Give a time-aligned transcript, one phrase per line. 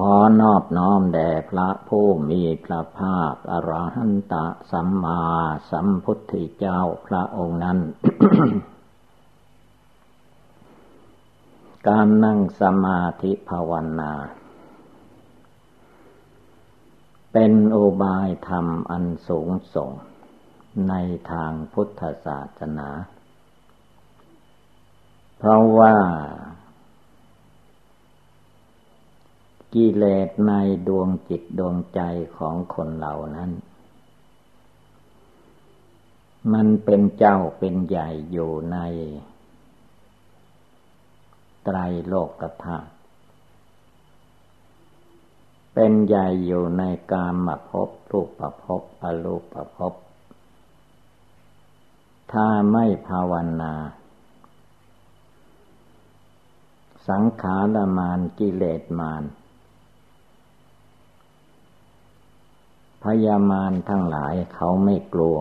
[0.00, 5.22] ขอนอบน้อมแด่พระผู้มีพระภาคอรหันตะสัมมา
[5.70, 7.78] สัมพุทธเจ้าพระองค์นั้น
[11.88, 14.12] การนั่งสมาธิภาวนา
[17.32, 19.90] เป็นโอบายธรรมอันสูงส่ง
[20.88, 20.94] ใน
[21.30, 22.88] ทางพุทธศาสนา
[25.38, 25.94] เพราะว่า
[29.74, 30.52] กิเลสใน
[30.88, 32.00] ดวงจิตดวงใจ
[32.36, 33.50] ของคนเหล่านั้น
[36.52, 38.78] มันเป็นเจ้าเป็นใหญ่อยู่ใน
[41.64, 42.90] ไตรโลกธาตุ
[45.74, 49.94] เป็นใหญ่อยู่ในกามภพรูปภพอรูปภพ
[52.32, 53.74] ถ้าไม่ภาวนา
[57.08, 59.22] สังขารมานกิเลสมาน
[63.06, 65.36] พยามารทั้งหลายเขาไม่กลัว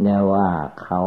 [0.00, 0.48] เนี่ยว่า
[0.82, 1.02] เขา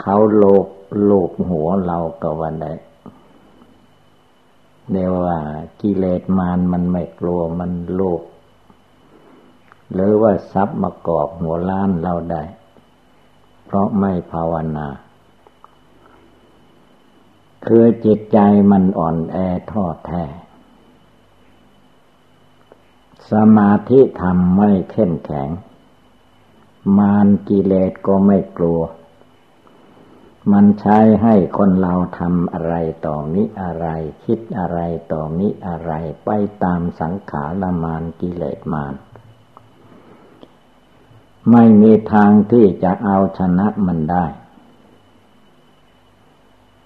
[0.00, 0.66] เขาโลบ
[1.04, 2.72] โลบหัวเราก็วันได้
[4.90, 5.38] เนี่ยว่า
[5.80, 8.22] กิเลสมารมันไม่กลัวมันโลภ
[9.92, 12.42] หรือว่าทรัพย์มากอบหัวล้านเราได้
[13.64, 14.88] เพราะไม่ภาวนา
[17.66, 18.38] คือจิตใจ
[18.70, 19.36] มันอ่อนแอ
[19.70, 20.24] ท้อแท้
[23.30, 25.50] สมาธิธรรมไม่เข้มแข็ง
[26.98, 28.80] มารกิเลสก็ไม่กลัว
[30.52, 32.74] มันใช้ให้คนเราทำอะไร
[33.06, 33.86] ต่อมิอะไร
[34.24, 34.80] คิดอะไร
[35.12, 35.92] ต่อมิอะไร
[36.24, 36.30] ไป
[36.64, 38.94] ตามสังขารมานกิเลสมาร
[41.52, 44.26] ไม่มีทางที่จะเอาชนะมันได้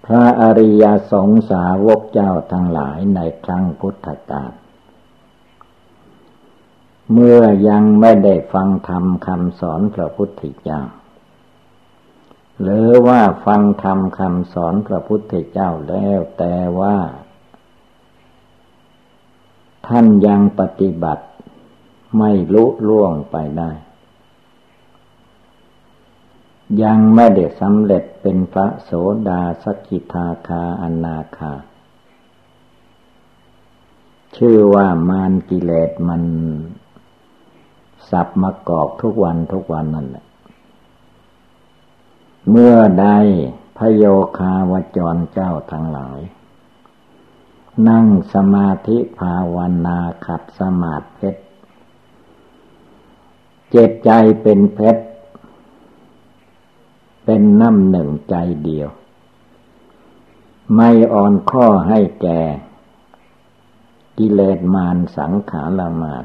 [0.04, 4.52] พระอริยสงสาวกเจ้าทั้งหลายในครั้งพุทธกาล
[7.12, 10.82] เมื่อยังไม่ได้ฟังธรรมคำสอนพระพุทธเจ้า
[12.62, 16.96] หรือว่าฟังธรรมคำสอนพระพุทธเจ้าแล้วแต่ว่า
[19.86, 21.24] ท่านยังปฏิบัติ
[22.18, 23.70] ไม่ลุล่วงไปได้
[26.82, 28.90] ยังไม่ได้สำเร็จเป็นพระโส
[29.28, 31.52] ดาสกิทาคาอนาคา
[34.36, 36.22] ชื่อว่ามารกิเลสมัน
[38.12, 40.24] สับมากอกทุกวันทุกวันนั่นแหละ
[42.50, 43.06] เมื่อใด
[43.78, 44.04] พโย
[44.38, 46.18] คาวจรเจ้าทั้งหลาย
[47.88, 49.56] นั่งสมาธิภาว
[49.86, 51.42] นาขัดสมาธิเพชร
[53.70, 54.10] เจตใจ
[54.42, 55.02] เป็นเพชร
[57.24, 58.34] เป็นน้ำหนึ่งใจ
[58.64, 58.88] เดียว
[60.76, 62.40] ไม่อ่อนข้อให้แก่
[64.18, 66.24] กิเลสมารสังขารมาต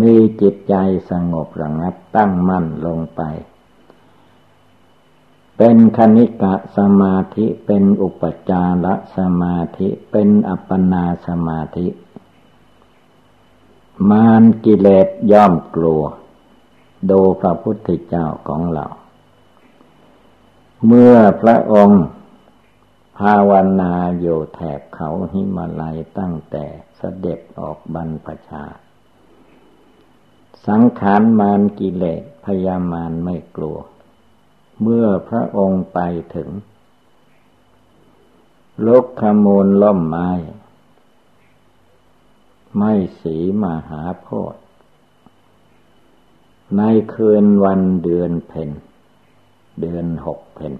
[0.00, 0.74] มีจิตใจ
[1.10, 3.22] สงบระงับตั้งมั่นลงไป
[5.56, 11.86] เป็นคณิกะสมาธิเป็นอุปจารสมาธิเป็นอัปปนาสมาธิ
[14.10, 16.02] มารกิเลสย่อมกลัว
[17.10, 18.86] ดูพระพุทธเจ้าของเรา
[20.86, 22.04] เมื่อพระองค์
[23.18, 26.64] ภาวนาอยู่แถบเขาหิมาลัยตั้งแต่
[26.96, 28.64] เสด็จออกบรรพชา
[30.66, 33.78] สังขารมารกิเลสพยามารไม่กลัว
[34.80, 35.98] เมื่อพระองค์ไป
[36.34, 36.48] ถึง
[38.86, 40.30] ลกขมูลล่มไม้
[42.78, 44.54] ไม่สีมหาโพธ
[46.76, 46.82] ใน
[47.14, 48.70] คืนวันเดือนเพ็ญ
[49.80, 50.72] เดือนหกเพ็ญ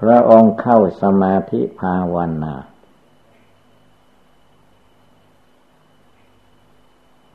[0.00, 2.54] พระองค์เข้าสมาธิภาวนา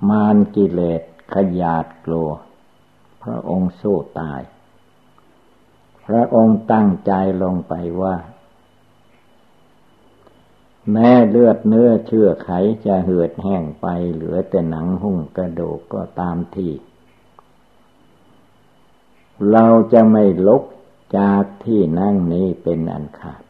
[0.10, 1.02] มารกิเลส
[1.34, 2.30] ขยาดกลัว
[3.24, 4.42] พระองค์สู้ตาย
[6.06, 7.12] พระองค์ตั้งใจ
[7.44, 8.16] ลงไปว่า
[10.92, 12.50] แม้เลือดเนื้อเชื่อไข
[12.86, 16.72] จะเหือดแห้งไปเหลือแต่หนังหุ้งกระดูกก็ตามที่
[19.52, 20.64] เราจะไม่ลุก
[21.18, 23.44] จากที่นั่งนี้เป็นอันขาด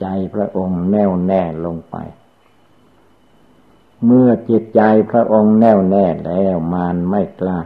[0.00, 1.96] ใจพระองค์แน่วแน่ลงไป
[4.06, 4.80] เมื่อจิตใจ
[5.10, 7.60] พระองค์แน่วแน่แล้วมารไม่กล้า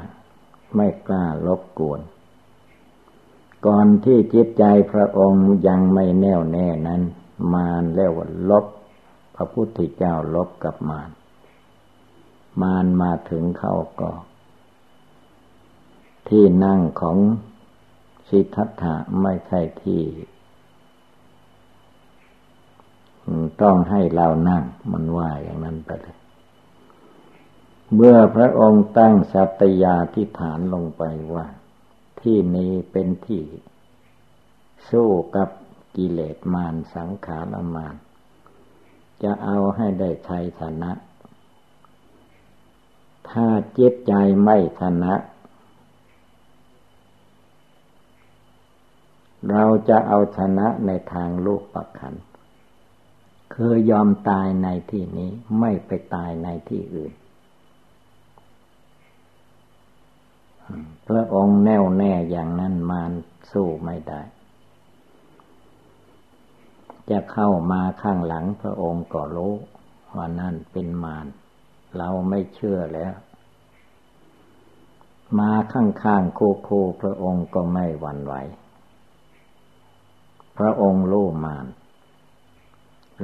[0.77, 2.01] ไม่กล้าลบกวน
[3.67, 7.03] ก่อนที่จิตใจพระองค์ยังไม่แน่วแน่นั้น
[7.55, 8.13] มารแล้ว
[8.51, 8.67] ลบ
[9.35, 11.11] พระพุทธเจ้าลบกับมาร
[12.63, 14.13] มารมาถึงเข้าก็
[16.29, 17.19] ที่นั่งของ
[18.29, 20.03] สิทธัตถะไม่ใช่ที่
[23.63, 26.14] ต้องให้เรานั่งมันว่าอย่างนั้นไปเลย
[27.95, 31.03] เมื่อพระองค์ตั้งสัตยาธิฐานลงไป
[31.35, 31.47] ว่า
[32.21, 33.43] ที่นี้เป็นที่
[34.91, 35.49] สู้กับ
[35.97, 37.95] กิเลสมารสังขารมาร
[39.23, 40.93] จะเอาให้ได้ชัยชนะ
[43.31, 43.47] ถ้า
[43.79, 44.13] จิตใจ
[44.45, 45.15] ไม่ชนะ
[49.51, 52.15] เราจะเอาชนะในทางลูกประคัน
[53.55, 55.31] คือยอมตายในที่นี้
[55.61, 57.13] ไม่ไปตายในที่อื่น
[61.09, 63.13] พระองค์แน่วแน่อย่างนั้นมาร
[63.53, 64.21] สู้ไม่ได้
[67.11, 69.53] จะเข้ามาข้างหลังพระองค์ก็รู้
[70.15, 71.27] ว่านั่นเป็นมาร
[71.97, 73.15] เราไม่เชื่อแล้ว
[75.39, 78.35] มาข้างๆคู่คูพระองค์ก็ไม่หวั่นไหว
[80.59, 81.67] พระองค์รู้มาร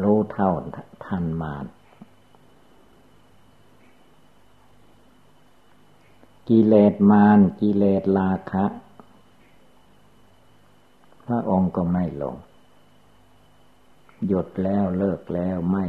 [0.02, 0.50] รู้เท่า
[1.06, 1.64] ทันมาร
[6.52, 8.64] กิเลสมารกิเลสราคะ
[11.26, 12.37] พระองค์ก็ไม่ลง
[14.26, 15.87] หยุดแล้วเลิกแล้วไม่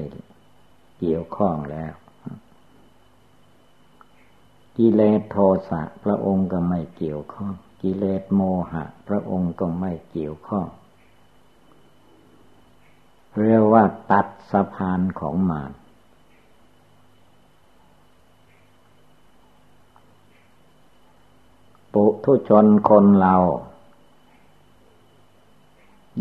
[1.00, 1.94] เกี่ยวข้องแล้ว
[4.78, 5.38] กิเลสโท
[5.70, 8.42] สะพระองค์ก็ไม่เกี่ยวข้อง กิเลสโม
[8.72, 10.68] หะ พระองค์ก็ไม่เกี่ยวข้อง
[13.40, 15.72] เรียกว่าตัดสะพานของมาร
[21.94, 23.36] ปุถุชนคนเรา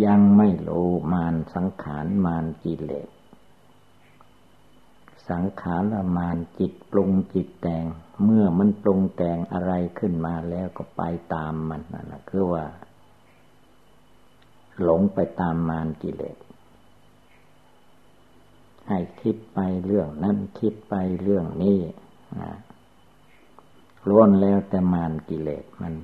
[0.04, 3.08] ยังไม่รู้มารสังขารมารกิเลส
[5.30, 5.82] สังขาร
[6.16, 7.84] มารจิตปรุงจิตแต่ง
[8.24, 11.02] เมื่อมันปรุงแต่งอะไรขึ้นมาแล้วก็ไป
[11.34, 12.64] ตามมันนั่นแหละคือว่า
[14.82, 16.36] หลงไปตามมารกิเลส
[18.88, 21.78] ให้คิดไปเรื่องนั้นคิดไปเรื่องนี้
[24.08, 25.94] ล้วนแล้วแต่มานกิเลสมัน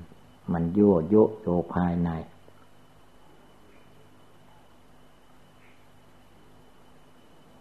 [0.53, 2.11] มันยั่วยุโยภายใน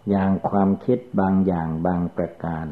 [0.09, 2.65] อย่างความคิดบางอย่างบางประการ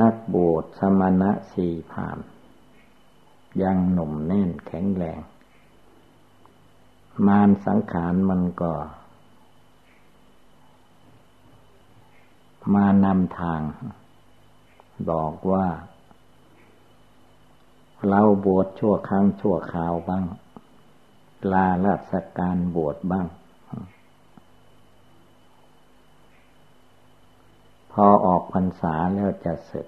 [0.00, 2.18] นักบวชสมณะสี่ผาม
[3.62, 5.20] ยังหนุ่มแน่นแข็งแรง
[7.26, 8.72] มารสังขารมันก็
[12.74, 13.60] มานำทาง
[15.10, 15.66] บอกว่า
[18.08, 20.24] เราบวชชั่วครั้งชั่วคราวบ้าง
[21.52, 23.26] ลาราชการบวชบ้าง
[27.92, 29.86] พอออกพรรษาแล้วจะเสร็จ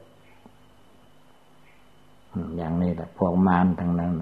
[2.56, 4.12] อย่างนี้แหละพวกมารทั้งนั้น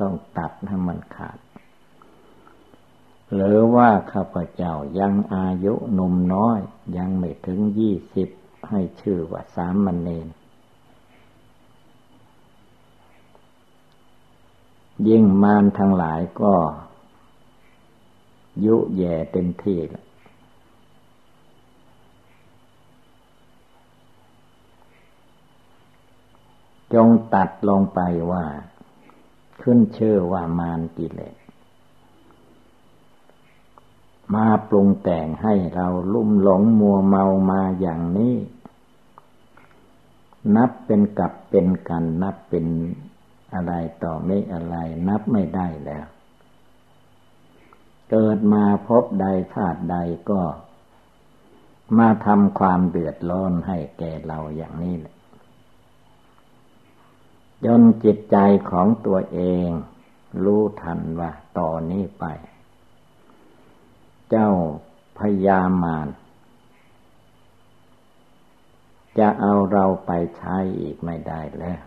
[0.00, 1.38] ต้องตัดให้มันขาด
[3.34, 6.58] หรือว่าข้าพเจ้ายังอายุหนุ่มน้อย
[6.96, 8.28] ยังไม่ถึงยี่สิบ
[8.68, 10.28] ให้ชื่อว่าสามมันเนน
[15.08, 16.54] ยิ่งมารทั้งหลายก็
[18.64, 20.04] ยุแย่เต็มที่ละ
[26.94, 28.00] จงตัดลงไป
[28.32, 28.44] ว่า
[29.62, 31.36] ขึ้นเชื่อว่ามารกิเลส
[34.34, 38.34] มาปรุงแต่งให้เราลุ่มหลงมัวเมามาอย่างนี้
[40.56, 42.66] นับเป็นกับเป็นกัน นับเป็น
[43.54, 43.72] อะไร
[44.02, 44.76] ต่อไม่อะไร
[45.08, 46.06] นับไม่ได้แล้ว
[48.10, 49.96] เกิดมาพบใดชาติใด
[50.30, 50.40] ก็
[51.98, 55.14] มาทำความเดือดร้อนให้แก่เราอย่างนี้แหละ
[57.64, 58.36] จนจิตใจ
[58.70, 59.68] ของตัวเอง
[60.44, 62.24] รู้ทันว่าต่อนนี้ไป
[64.30, 64.50] เจ้า
[65.18, 66.06] พยามาร
[69.18, 71.80] จะเอาเราไปใช้อีกไม่ได้แล้ว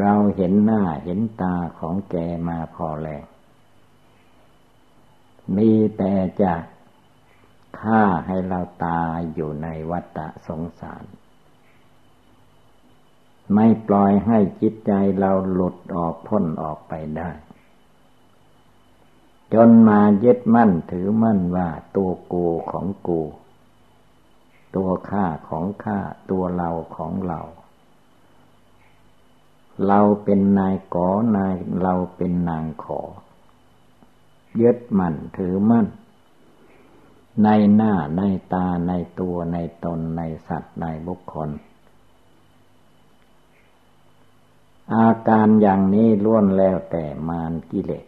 [0.00, 2.14] เราเห็นหน้าเห็นตาของแก
[2.48, 3.24] มาพอแล้ว
[5.56, 6.12] มีแต่
[6.42, 6.54] จะ
[7.80, 11.04] ฆ่าให้เราตายอยู่ในวัฏสงสาร
[13.54, 17.30] ไม่ปล่อยให้จิตใจเราหลุดออกพ้นออกไปได้
[19.54, 23.20] จนมายึดมั่นถือมั่นว่าตัวกูของกู
[24.76, 25.98] ตัวข้าของข้า
[26.30, 27.40] ตัวเราของเรา
[29.86, 33.00] เราเป็นนายกอนายเราเป็นนางขอ
[34.60, 35.86] ยึดมั่นถือมั่น
[37.42, 41.50] ในหน้าในตาในตัวในตนในสัตว์ในบุคคล
[44.94, 48.06] อาการอย่างนี้ล้วนแล้วแต่มารกิเลส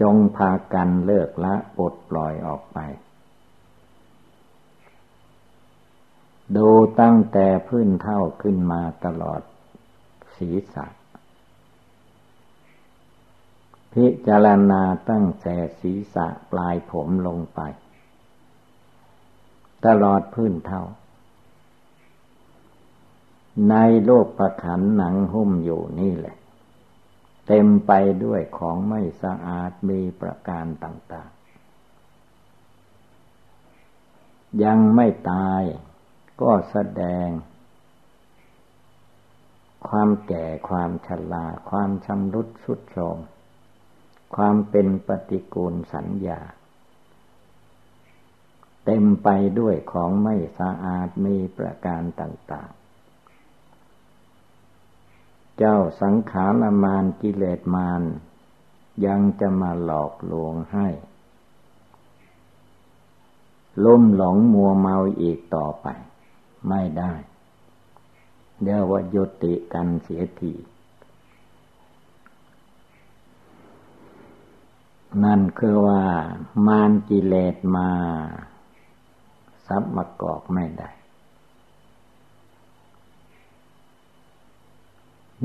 [0.00, 2.78] จงพากันเลิกละปลดปล่อยออกไป
[6.56, 6.68] ดู
[7.00, 9.40] ตั้งแต่พื้นเท่าขึ้นมาตลอด
[10.36, 10.86] ศีรษะ
[13.92, 17.60] พิจารณาตั้งแต่ศีรษะปลายผมลงไป
[19.86, 20.82] ตลอดพื้นเท่า
[23.70, 23.74] ใน
[24.04, 26.36] โลกประขันหนังหุ้มอยู่นี่แหละ
[27.46, 27.92] เต็มไป
[28.24, 31.40] ด้วยของไม่สะอาดมีประการต่าง ๆ
[34.64, 35.62] ยังไม่ตาย
[36.40, 37.28] ก็แสดง
[39.88, 43.18] ความแก่ความชราความชำรุดสุดโทรม
[44.36, 46.40] ความเป็นปฏิกูลสัญญา
[48.84, 49.28] เต็มไป
[49.60, 52.83] ด้วยของไม่สะอาดมีประการต่าง ๆ
[55.58, 58.02] เจ้าสังขารมานกิเลสมาน
[59.06, 60.88] ยังจะมาหลอกลวงให้
[63.84, 65.86] ล่มหลงมัวเมาอีกต่อไป
[66.68, 67.12] ไม่ได้
[68.62, 70.54] เดียวว่ายุติกันเสียที
[75.24, 76.02] นั่นคือว่า
[76.66, 77.90] มานกิเลสมา
[79.66, 80.90] ซับมากอกไม่ได้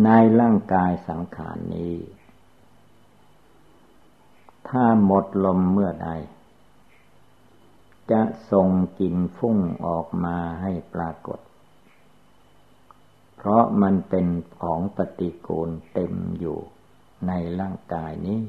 [0.03, 1.95] ในร่างกายสังขารนี้
[4.67, 6.09] ถ้าหมดลมเมื่อใด
[8.11, 8.69] จะส่ง
[8.99, 11.39] กลิ่นฟุ้งออกมาให้ปรากฏ
[13.35, 14.27] เพราะมันเป็น
[14.59, 16.59] ของปฏิกูลเต็มอยู่
[17.27, 18.41] ในร่างกายนี้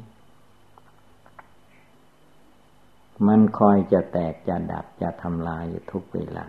[3.26, 6.46] มันคอยจะแตกจะดับจะทำลายอยู่ทุกเวลา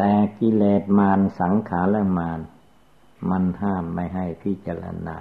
[0.00, 2.40] แต่กิเลสมารสังขารมาร
[3.30, 5.16] มันห้ามไม่ให้พิจารณา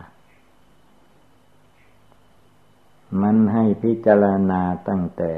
[3.21, 5.33] มันให้พิจารณาตั้งแต่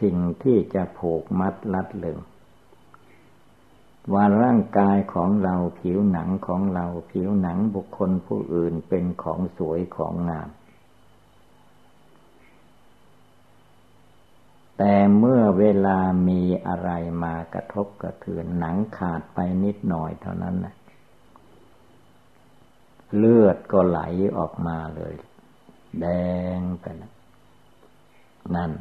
[0.00, 2.18] สิ่งที่จะผูกมัดลัดลึง
[4.12, 10.48] ว่าร่างกายของเราผิวหนังของเราผิวหนังบุคคลผู้อื่นเป็นของสวยของงาม
[14.78, 16.90] แต่เมื่อเวลามีอะไร
[17.24, 20.74] มากระทบกระเทือนหนังขาดไปนิดหน่อยเท่านั้นนะ
[23.16, 24.00] เลือดก็ไหล
[24.38, 25.14] ออกมาเลย
[26.00, 26.06] แด
[26.58, 27.12] งไปนะ
[28.56, 28.72] นั่น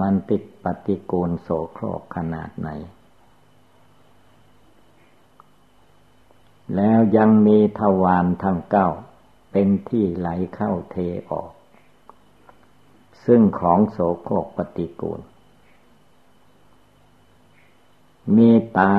[0.00, 2.68] มันติดปฏิกูลโสโครกขนาดไหน
[6.76, 8.88] แล้วยังมีทวารทั้งเก้า
[9.52, 10.96] เป็นที่ไหลเข้าเท
[11.30, 11.52] ออก
[13.26, 15.20] ซึ่งของโสโครกปฏิกูล
[18.36, 18.96] มีตา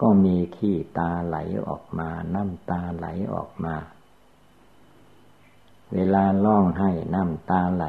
[0.00, 1.36] ก็มีขี้ตาไหล
[1.68, 3.74] ออกมา น้ำตาไหลออกมา
[5.92, 7.84] เวลาล่องให้น้ำตาไหล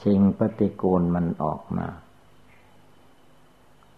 [0.00, 1.86] ชิงปฏิกูลมันออกมา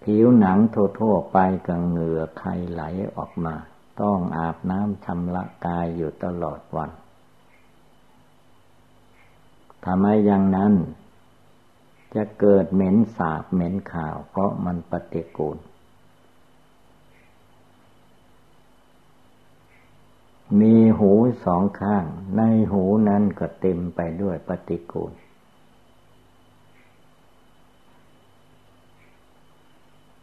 [0.03, 0.59] ผิวหนัง
[0.99, 2.83] ทั่วๆไปกับเหงื่อใครไหล
[3.17, 3.55] ออกมา
[4.01, 6.91] ต้องอาบน้ำชำระกายอยู่ตลอดวัน
[9.85, 10.73] ทำไมอย่างนั้น
[12.15, 15.59] จะเกิดเหม็นสาบเหม็นข่าว เพราะมันปฏิกูล
[20.61, 21.13] มีหู
[21.45, 22.05] สองข้าง
[22.37, 25.13] ในหูนั้นก็เต็มไปด้วยปฏิกูล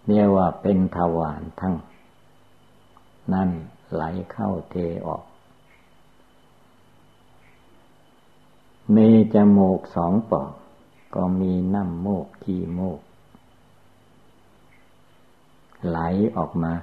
[0.07, 1.75] เรียกว่าเป็นทวารทั้ง
[3.33, 3.49] นั่น
[3.93, 4.75] ไหลเข้าเท
[5.07, 5.23] ออก
[8.95, 10.51] มีจมูกสองปอก
[11.15, 12.99] ก็มีน้ำโมกขี้มูก
[15.87, 15.99] ไหล
[16.35, 16.73] ออกมา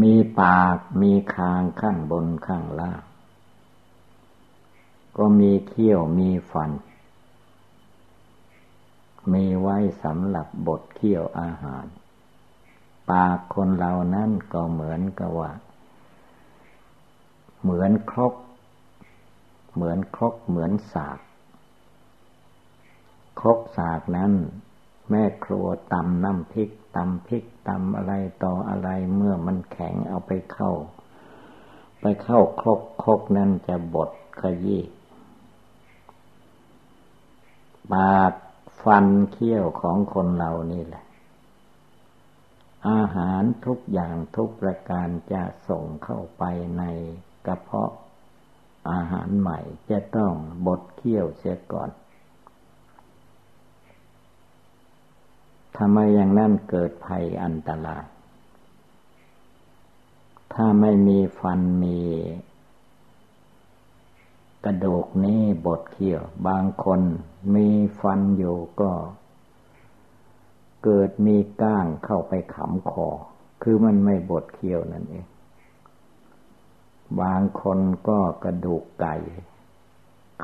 [0.00, 3.02] มีปากมีคางข้างบนข้างล่าง
[5.16, 6.70] ก็มีเขี้ยวมีฟัน
[9.32, 11.84] มีไว้สำหรับบดเคี่ยวอาหาร
[13.10, 15.50] ปากคนเรานั้นก็เหมือนกับว่า
[17.60, 18.34] เหมือนครก
[19.74, 21.18] เหมือนครกเหมือนสาก
[23.40, 24.32] ครกสากนั้น
[25.10, 28.12] แม่ครัวตำน้ำพริกตำพริกตำอะไร
[28.44, 30.72] ต่ออะไรเมื่อมันแข็งเอาไปเข้า
[32.00, 34.10] ไปเข้าครกครกนั้นจะบด
[34.40, 34.82] ขยี้
[37.92, 38.32] ปาก
[38.82, 41.04] ฟันเขี้ยวของคนเรานี่แหละ
[42.88, 46.42] อาหารทุกอย่างทุกประการจะส่งเข้าไป
[46.78, 46.82] ใน
[47.46, 47.92] กระเพาะ
[48.90, 49.58] อาหารใหม่
[49.90, 50.32] จะต้อง
[50.66, 51.90] บดเคี่ยวเสียก่อน
[55.76, 58.04] ทำไมอย่างนั้นเกิดภัยอันตราย
[60.52, 61.98] ถ้าไม่มีฟันมี
[64.64, 67.00] กระดูกนี้บดเคี้ยว บางคน
[67.54, 67.68] มี
[68.00, 68.90] ฟันอยู่ก็
[70.84, 73.08] เกิดมีก้างเข้าไปขำคอ
[73.62, 75.26] คือมันไม่บดเคี้ยวนั่นเอง
[77.20, 79.16] บางคนก็กระดูกไก่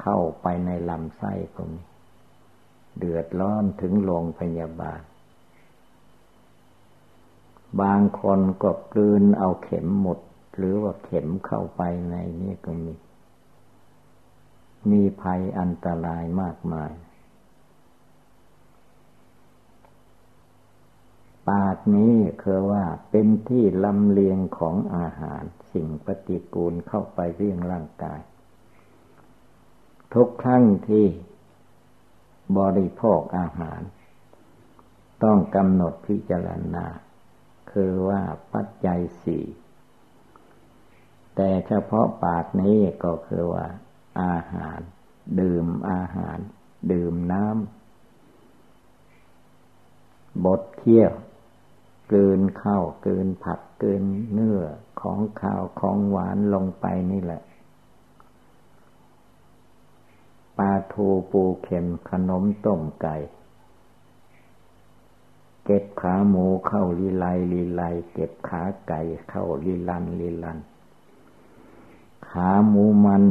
[0.01, 1.81] เข้าไปในลำไส้ก็มี
[2.99, 5.01] เดือดร้อนถึงโรงพยาบาล
[7.81, 10.19] บางคนก็กลืนเอาเข็มหมด
[10.57, 12.95] หรือว่าเข็มเข้าไปในนี่ก็มี
[14.91, 16.93] มีภัยอันตรายมากมาย
[21.49, 28.21] ปากนี้คือว่าเป็นที่ลำเลียงของอาหาร สิ่งปฏิกูลเข้าไปเรี่ยงร่างกาย
[30.15, 31.07] ทุกครั้งที่
[32.59, 33.81] บริโภคอาหาร
[35.25, 36.87] ต้องกำหนดพิจารณา
[37.73, 38.23] คือว่า
[38.55, 39.45] ปัจจัยสี่
[41.37, 43.67] แต่เฉพาะปากนี้ก็คือว่า
[44.23, 44.81] อาหาร
[45.41, 46.39] ดื่มอาหาร
[46.93, 51.13] ดื่มน้ำบดเคี้ยว
[52.11, 54.63] กลืนข้าวกลืนผักกลืนเนื้อ
[55.01, 57.43] ของข้าวของหวานลงไปนี่แหละ
[60.59, 63.17] ปลาทูปูเข็มขนมต้มไก่
[65.65, 70.59] เก็บขาหมูเข้าลีไลลีไลเก็บขาไก่เข้าลีลันลีลัน
[72.29, 73.25] ขาหมูมัน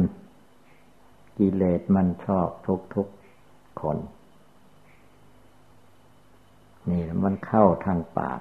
[1.38, 3.06] กิเลสมันชอบทุกทุก
[3.80, 3.98] คน
[6.88, 8.40] นี่มันเข้าทางปาก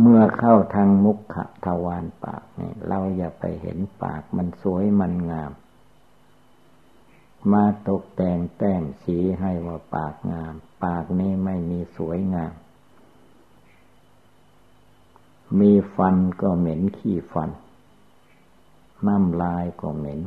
[0.00, 5.52] เมื่อเข้าทางมุขทวารปากเนี่ย เราอย่าไปเห็นปากมันสวยมันงาม
[7.52, 10.54] มาตกแต่งแต้มสีให้ว่าปากงาม
[10.84, 12.52] ปากนี้ไม่มีสวยงาม
[15.60, 17.50] มีฟันก็เหม็นขี้ฟัน
[19.06, 20.20] น้ำลายก็เหม็น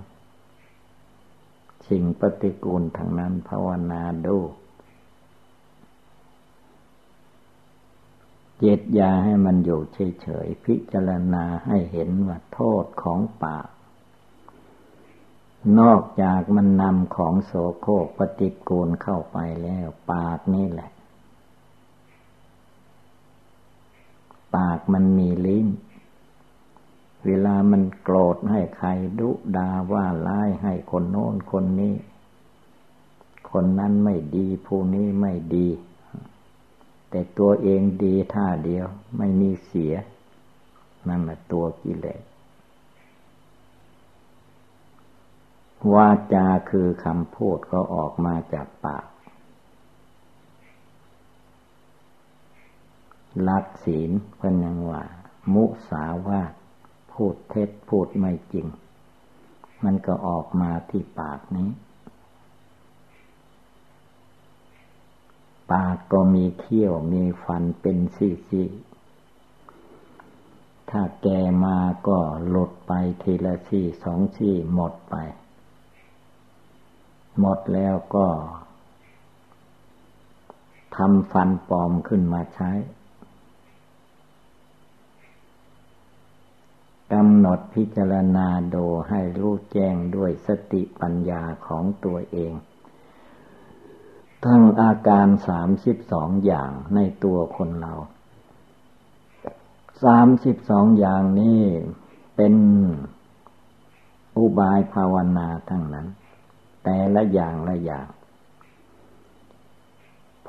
[1.87, 13.67] สิ่งปฏิกูลทางนั้นภาวนาดู เจตยาให้มันอยู่เฉยๆ พิจารณาให้เห็นว่าโทษของปาก
[15.79, 20.91] นอกจากมันนำของโสโครกปฏิกูลเข้าไปแล้ว ปากนี่แหละ
[24.55, 25.67] ปากมันมีลิ้น
[27.25, 28.89] เวลามันโกรธให้ใคร
[29.19, 31.95] ดุดาว่าร้ายให้คนโน้นคนนี้
[33.51, 35.67] คนนั้นไม่ดีผู้นี้ไม่ดี
[37.09, 39.93] แต่ตัวเองดีท่าเดียว ไม่มีเสีย
[41.07, 42.21] นั่นแหละตัวกิเลส
[45.93, 49.05] วาจาคือคำพูดก็ออกมาจากปาก
[53.47, 55.03] ลักศีลเพิ่นยังว่า
[55.53, 56.41] มุสาวา
[57.13, 58.67] พูดเท็จพูดไม่จริง
[59.83, 61.69] มันก็ออกมาที่ปากนี้
[65.71, 71.27] ปากก็มีเขี้ยวมีฟันเป็นซี่ๆถ้าแก
[71.63, 71.77] มา
[72.07, 75.15] ก็หลุดไปทีละซี่สองซี่หมดไป
[77.39, 78.27] หมดแล้วก็
[80.95, 82.71] ทำฟันปลอมขึ้นมาใช้
[87.13, 88.77] กำหนดพิจารณาโด
[89.09, 92.53] ให้รู้แจ้งด้วยสติปัญญาของตัวเอง
[94.45, 97.93] ทั้งอาการสามสิบสองอย่างในตัวคนเรา
[100.03, 101.61] สามสิบสองอย่างนี้
[102.35, 102.55] เป็น
[104.37, 106.07] อุบายภาวนาทั้งนั้น
[106.83, 108.07] แต่ละอย่างละอย่าง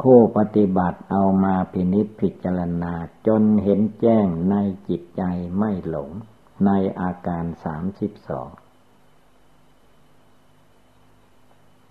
[0.00, 2.94] ผู้ปฏิบัติเอามาพินิจพิจารณา
[3.26, 4.56] จนเห็นแจ้งใน
[4.88, 5.22] จิตใจ
[5.58, 6.10] ไม่หลง
[6.66, 6.70] ใน
[7.00, 8.48] อาการสามสิบสอง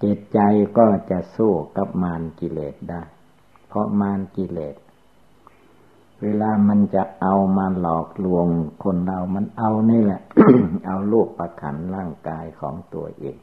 [0.03, 0.39] จิตใจ
[0.77, 3.01] ก็จะสู้กับมารกิเลสได้
[3.67, 4.75] เพราะมารกิเลส
[6.21, 8.47] เวลามันจะเอามาหลอกลวง
[8.83, 10.21] คนเรา มันเอานี่แหละ
[10.86, 13.38] เอาลูกประขันร่างกายของตัวเอง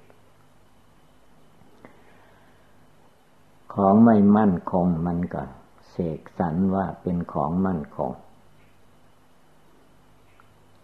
[3.74, 5.42] ของไม่มั่นคงมันก็
[5.90, 8.10] เสกสรรว่าเป็นของมั่นคง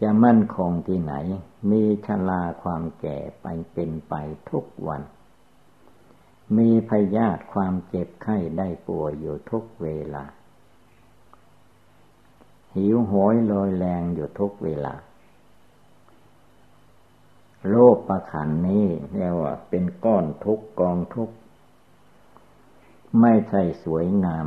[0.01, 1.15] จะมั่นคงที่ไหน
[1.71, 4.15] มีชลาความแก่ไปเป็นไป
[4.51, 5.03] ทุกวัน
[6.57, 10.25] มีพยาธิความเจ็บไข้ได้ป่วยอยู่ทุกเวลา
[12.75, 14.95] หิวโหยลอยแรงอยู่ทุกเวลา
[17.69, 18.87] โลกประขันนี้
[19.17, 21.31] เรียกว่าเป็นก้อนทุกกองทุก
[23.21, 24.47] ไม่ใช่สวยงาม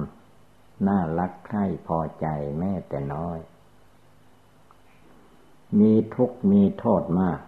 [0.87, 2.27] น่ารักใคร่พอใจ
[2.59, 3.39] แม้แต่น้อย
[5.79, 7.39] มีทุกมีโทษมาก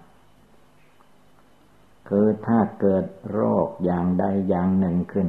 [2.09, 5.27] คือถ้าเกิดโรคอย่างใดอย่างหนึ่งขึ้น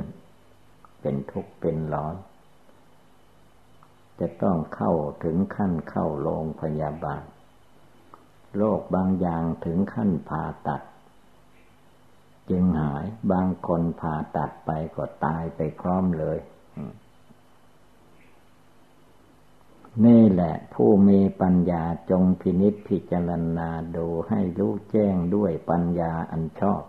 [1.00, 2.16] เป็นทุกข์เป็นร้อน
[4.18, 4.92] จะต้องเข้า
[5.24, 7.22] ถึงขั้นเข้าโรงพยาบาล
[8.56, 10.82] โรคบางอย่างถึงขั้นผ่าตัด
[12.50, 16.38] จึงหายบางคนผ่าตัดไปก็ตายไปพร้อมเลย
[20.04, 26.82] นี่แหละผู้มีปัญญาจงพินิษพิจารณาดูให้รู้แจ้งด้วยปัญญาอันชอบ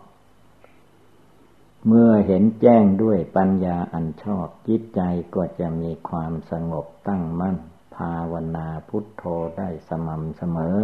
[1.87, 5.01] เมื่อเห็นแจ้งด้วยปัญญาอันชอบจิตใจ
[5.35, 7.57] ก็จะมีความสงบตั้งมั่น
[7.95, 9.23] ภาวนาพุทโธ
[9.57, 10.77] ได้สม่ำเสมอ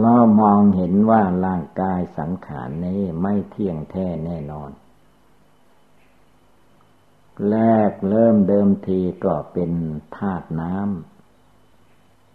[0.00, 4.70] เรามองเห็นว่าร่างกายสังขารนี้ไม่เที่ยงแท้แน่นอน
[7.48, 7.56] แร
[7.88, 9.72] กเริ่มเดิมทีก็เป็น
[10.16, 10.74] ธาตุน้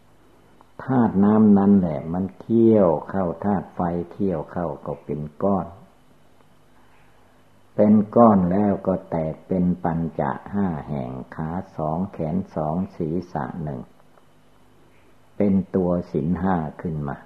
[0.02, 3.80] ำธาตุน้ำนั้นแหละ มันเที่ยวเข้าธาตุไฟ
[4.12, 5.68] เที่ยวเข้าก็เป็นก้อน
[7.76, 13.82] เป็นก้อนแล้วก็แตกเป็นปัญจะห้าแห่งขาสองแขนสองศีรษะหนึ่ง
[15.38, 17.18] เป็นตัวสินห้าขึ้นมา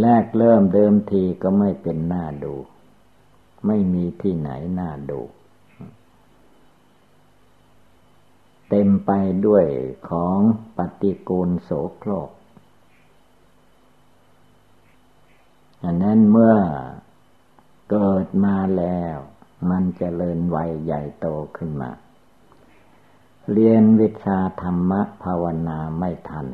[0.00, 2.54] แรกเริ่มเดิมทีก็ไม่เป็นหน้าดู
[3.66, 5.20] ไม่มีที่ไหนน้าดู
[8.68, 9.10] เต็มไป
[9.46, 9.66] ด้วย
[10.08, 10.38] ของ
[10.76, 12.30] ปฏิกูลโสโครก
[15.84, 16.56] อันนั้นเมื่อ
[17.90, 19.16] เกิดมาแล้ว
[19.70, 21.90] มันจเจริญวัยใหญ่โตขึ้นมา
[23.52, 26.46] เรียนวิชาธรรมะภาวนาไม่ทัน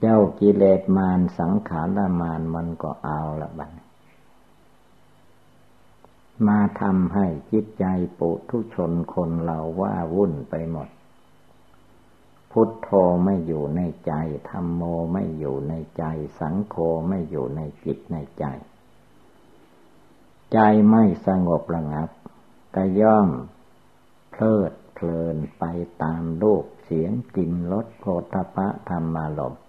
[0.00, 3.70] เจ้ากิเลสมารสังขารมารมันก็เอาละบัด
[6.46, 7.86] มาทำให้จิตใจ
[8.18, 10.88] ปุถุชนคนเราว่าวุ่นไปหมด
[12.52, 12.90] พุทโธ
[13.24, 14.12] ไม่อยู่ในใจ
[14.50, 16.04] ธรรมโมไม่อยู่ในใจ
[16.40, 16.76] สังโฆ
[17.08, 18.44] ไม่อยู่ในจิตในใจ
[20.52, 20.58] ใจ
[20.90, 22.10] ไม่สงบระงับ
[22.74, 23.28] ก็ย่อม
[24.30, 25.64] เพลิดเพลินไป
[26.02, 29.62] ตามรูปเสียงกลิ่นรสโผฏฐะธรรมารมณ์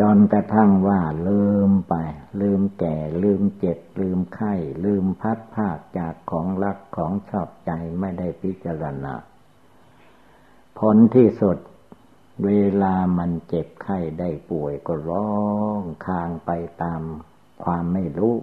[0.00, 1.94] จนกระทั่งว่าลืมไป
[2.40, 9.14] ลืมแก่ ลืมเจ็บ ลืมไข้ ลืมพัดภาคจากของรักของชอบใจไม่ได้พิจารณา
[10.78, 11.58] ผลที่สุด
[12.44, 12.50] เว
[12.82, 15.32] ลามันเจ็บไข้ได้ป่วยก็ร้อ
[15.80, 16.50] งคางไป
[16.82, 17.02] ตาม
[17.64, 18.36] ความไม่รู้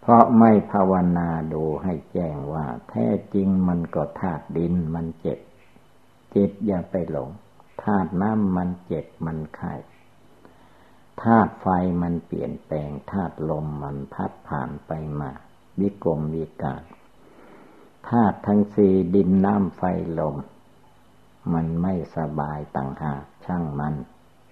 [0.00, 5.38] เพราะไม่ภาวนาดูให้แจ้งว่า แท้จริงมันก็ธาตุดินมันเจ็บ
[6.34, 7.30] จิตอย่าไปหลง
[7.84, 9.74] ธาตุน้ำมันเจ็บมันไข้
[11.22, 11.66] ธาตุไฟ
[12.02, 15.30] มันเปลี่ยนแปลงธาตุลมมันพัดผ่านไปมา
[15.80, 16.82] วิกรมวิการ
[18.08, 19.82] ธาตุทั้งสี่ดินน้ำไฟ
[20.18, 20.36] ลม
[21.52, 23.94] มันไม่สบายต่างหากช่างมัน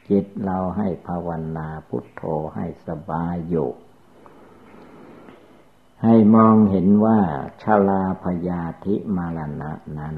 [0.08, 2.22] จิตเราให้ภาวนาพุทโธ
[2.54, 3.70] ให้สบายอยู่
[6.02, 7.20] ให้มองเห็นว่า
[7.62, 10.14] ชาลาพยาธิมารณะนั้น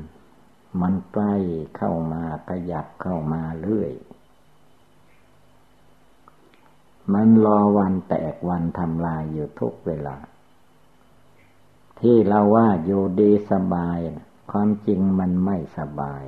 [0.80, 1.34] มันใกล้
[1.76, 3.92] เข้ามาขยับเข้ามาเรื่อย
[7.12, 10.16] มันรอวันแตกวันทำลายอยู่ทุกเวลา
[12.00, 13.98] ที่เราว่าอยู่ดีสบาย
[14.50, 16.24] ความจริงมันไม่สบาย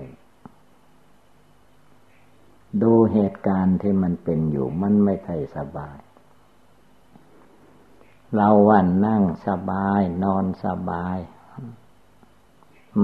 [2.82, 5.98] ดูเหตุการณ์ที่มันเป็นอยู่มันไม่ใช่สบาย
[8.36, 11.18] เราวันนั่งสบาย นอนสบาย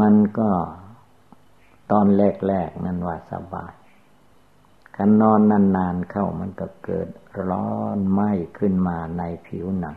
[0.00, 0.50] มันก็
[1.90, 3.72] ตอนแรกๆนั่นว่าสบาย
[4.96, 5.40] คันนอน
[5.76, 7.08] นานๆเข้ามันก็เกิด
[7.48, 9.96] ร้อนไหม้ขึ้นมาในผิวหนัง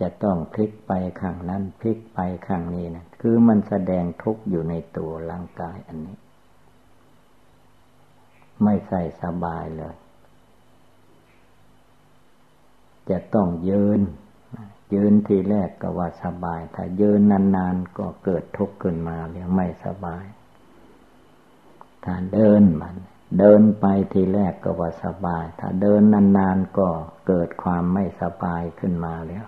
[0.00, 6.16] จะต้องพลิกไปข้างนั้นพลิกไปข้างนี้นะคือมันแสดงทุกข์อยู่ในตัวร่างกายอันนี้
[8.62, 9.96] ไม่ใส่สบายเลย
[13.10, 14.00] จะต้องยืน
[14.94, 17.20] ยืนทีแรกก็ว่าสบาย ถ้ายืน
[17.56, 20.24] นานๆก็เกิดทุกข์ขึ้นมาเรียกไม่สบาย
[22.04, 22.96] ถ้าเดินมัน
[23.38, 26.02] เดินไปทีแรกก็ว่าสบาย ถ้าเดิน
[26.38, 26.88] นานๆก็
[27.26, 29.44] เกิดความไม่สบายขึ้นมาแล้ว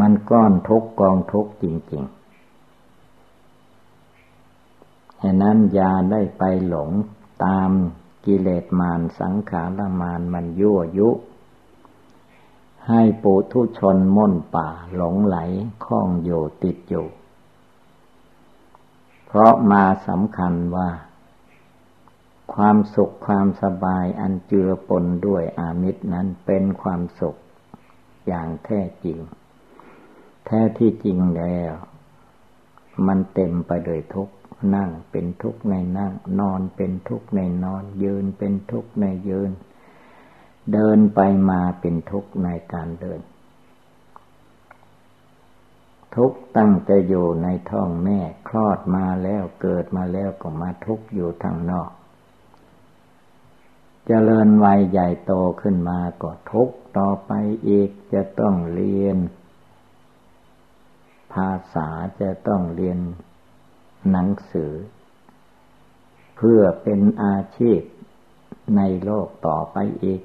[0.00, 2.14] มันก้อนทุกกองทุกจริงๆ
[5.22, 6.90] ฉะนั้นยาได้ไปหลง
[7.44, 7.70] ตาม
[8.26, 11.08] กิเลสมารสังขารมารมันยั่วยุ
[12.88, 15.36] ให้ปุถุชนม่นป่าหลงไหล
[15.84, 17.06] คล้องอยู่ติดอยู่
[19.26, 20.88] เพราะมาสำคัญว่า
[22.54, 27.36] ความสุขความสบายอันเจือปนด้วยอามิตรนั้นเป็นความสุข
[28.26, 29.18] อย่างแท้จริง
[30.46, 31.72] แท้ที่จริงแล้ว
[33.06, 34.34] มันเต็มไปด้วยทุกข์
[34.74, 39.50] นั่งเป็นทุกข์ในนั่ง นอนเป็นทุกข์ในนอน ยืนเป็นทุกข์ในยืน
[40.72, 43.20] เดินไปมาเป็นทุกข์ในการเดิน
[46.16, 51.92] ทุกตั้งจะอยู่ในท้องแม่คลอดมาแล้วเกิดมาแล้วก็มาทุกข์อยู่ทางนอกจ
[54.06, 57.32] เจริญวัยใหญ่โตขึ้นมาก็ทุกต่อไป
[57.68, 59.18] อีกจะต้องเรียน
[61.32, 61.88] ภาษา
[62.20, 62.98] จะต้องเรียน
[64.10, 64.72] หนังสือ
[66.36, 67.80] เพื่อเป็นอาชีพ
[68.76, 70.20] ในโลกต่อไปอีก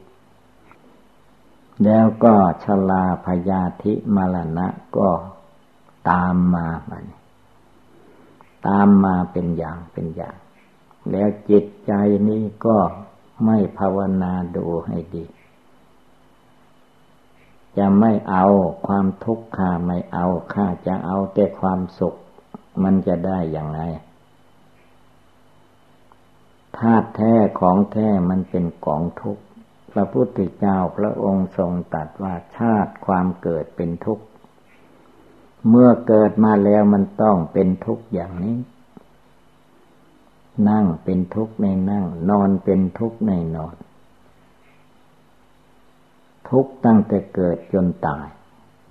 [1.84, 4.68] แล้วก็ชลาพยาธิมรณะ
[4.98, 5.10] ก็
[6.10, 7.06] ตามมาบัน
[8.68, 10.36] ตามมาเป็นอย่างเป็นอย่าง
[11.12, 11.92] แล้วจิตใจ
[12.30, 12.78] นี้ก็
[13.46, 15.26] ไม่ภาวนาดูให้ดี
[17.78, 18.46] จะไม่เอา
[18.88, 22.16] ความทุกข์ข้าไม่เอาข้าจะเอาแต่ความสุข
[22.84, 23.82] มันจะได้อย่างไร
[26.78, 29.44] ธาตุแท้ของแท้มันเป็นกองทุกข์
[29.92, 34.26] พระพุทธเจ้าพระองค์ทรงตรัสว่าชาติความเกิดเป็นทุกข์
[35.70, 38.58] เมื่อเกิดมาแล้วมันต้องเป็นทุกข์อย่างนี้
[40.70, 43.76] นั่งเป็นทุกข์ในนั่ง นอนเป็นทุกข์ในนอน
[46.50, 48.28] ทุกข์ตั้งแต่เกิดจนตาย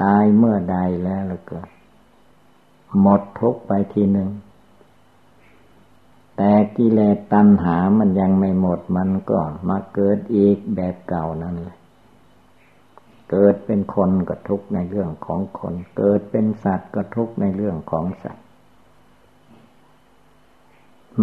[0.02, 1.68] ตายเมื่อใดแล้วละกิด
[3.00, 4.30] หมดทุกไปทีหนึ่ง
[6.42, 11.78] แต่กิเลสตัณหามันยังไม่หมดมันก็มาเกิดอีกแบบเก่านั่นแหละ
[13.30, 18.46] เกิดเป็นคนก็ทุกในเรื่องของคน เกิดเป็นสัตว์ก็ทุกในเรื่องของสัตว์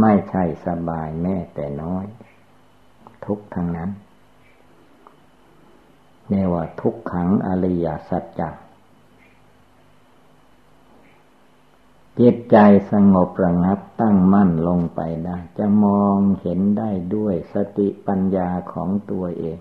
[0.02, 2.06] ไม่ใช่สบายแม่แต่น้อย
[3.26, 3.90] ทุกทั้งนั้น
[6.30, 8.67] เรียกว่าทุกขังอริยสัจจ์
[12.20, 12.58] จิตใจ
[12.92, 19.60] สงบระงับตั้งมั่นลงไปได้ จะมองเห็นได้ด้วยสติปัญญาของตัวเอง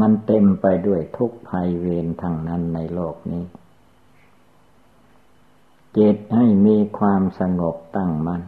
[0.00, 3.44] มันเต็มไปด้วยทุกภัยเวรทางนั้นในโลกนี้
[5.98, 8.42] จิตให้มีความสงบตั้งมัน่น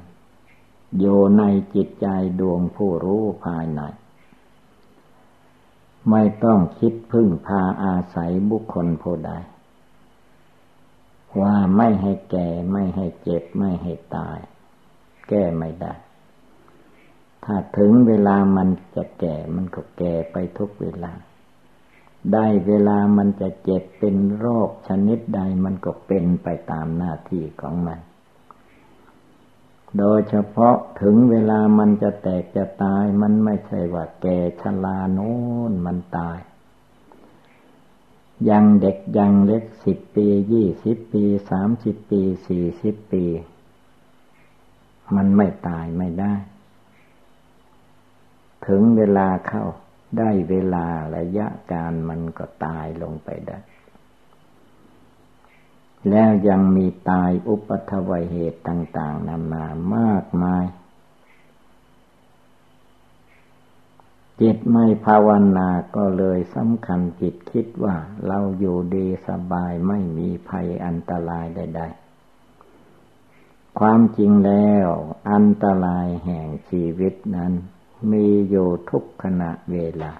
[0.98, 1.42] อยู่ใน
[1.74, 2.06] จิตใจ
[2.40, 3.80] ดวงผู้รู้ภายใน
[6.10, 9.32] ไม่ต้องคิดพึ่งพาอาศัยบุคคลผู้ใด
[11.40, 14.38] ว่าไม่ให้แก่ไม่ให้เจ็บไม่ให้ตาย
[15.28, 15.94] แก้ไม่ได้
[17.44, 21.12] ถ้าถึงเวลามันจะแก่มันก็แก่ไปทุกเวลา
[22.32, 27.98] ได้เวลามันจะเจ็บเป็นโรคชนิดใดมันก็เป็นไปตามหน้าที่ของมัน
[29.98, 35.34] โดยเฉพาะถึงเวลามันจะแตกจะตายมันไม่ใช่ว่าแก่ชราโน้
[35.70, 36.38] นมันตาย
[38.50, 43.24] ยังเด็กยังเล็กสิบปียี่สิบปีสามสิบปีสี่สิบปี
[45.16, 46.34] มันไม่ตายไม่ได้
[48.66, 49.64] ถึงเวลาเข้า
[50.18, 53.58] ได้เวลาระยะการมันก็ตายลงไปได้
[56.10, 59.66] แล้วยังมีตายอุปัทวเหตุต่าง ๆนานา
[59.96, 60.64] มากมาย
[64.40, 74.88] จิตไม่ภาวนาก็เลยสำคัญจิตคิดว่าเราอยู่ดีสบายไม่มีภัยอันตรายใดๆ ความจริงแล้ว
[75.32, 77.52] อันตรายแห่งชีวิตนั้น
[78.10, 80.12] มีอยู่ทุกขณะเวลา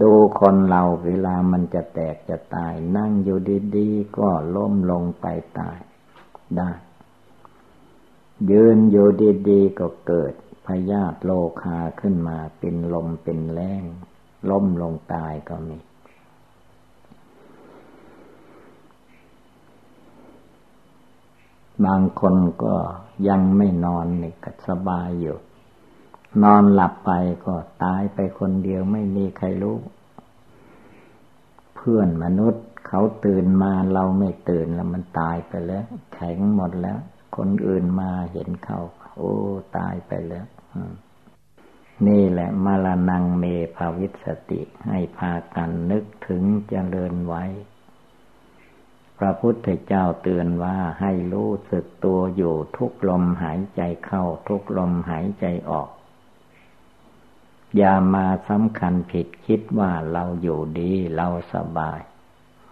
[0.00, 3.38] ดูคนเราเวลามันจะแตกจะตาย นั่งอยู่
[3.76, 5.26] ดีๆ ก็ล้มลงไป
[5.58, 5.78] ตาย
[6.56, 6.70] ได้
[8.50, 9.08] ยืนอยู่
[9.48, 10.34] ดีๆ ก็เกิด
[10.66, 11.30] พยาธิโล
[11.62, 13.84] คาขึ้นมาเป็นลมเป็นแรง
[14.50, 15.78] ล้มลงตายก็มี
[21.84, 22.74] บางคนก็
[23.28, 25.38] ยังไม่นอนนี่ก็สบายอยู่
[26.42, 27.10] นอนหลับไป
[27.46, 29.78] ก็ตายไปคนเดียวไม่มีใครรู้
[31.76, 36.98] เพื่อนมนุษย์เขาตื่นมาเราไม่ตื่นแล้วมันตายไปแล้ว แข็งหมดแล้ว
[37.36, 38.80] คนอื่นมาเห็นเขา
[39.16, 39.34] โอ้
[39.76, 40.46] ตายไปแล้ว
[42.06, 43.44] นี่แหละมรณงเม
[43.76, 47.44] ภาวิสติให้พากันนึกถึงเจริญไว้
[49.18, 55.88] พระพุทธเจ้าเตือนว่าให้รู้สึกตัวอยู่ทุกลมหายใจเข้าทุกลมหายใจออก
[57.76, 62.00] อย่ามาสำคัญผิดคิดว่าเราอยู่ดีเราสบาย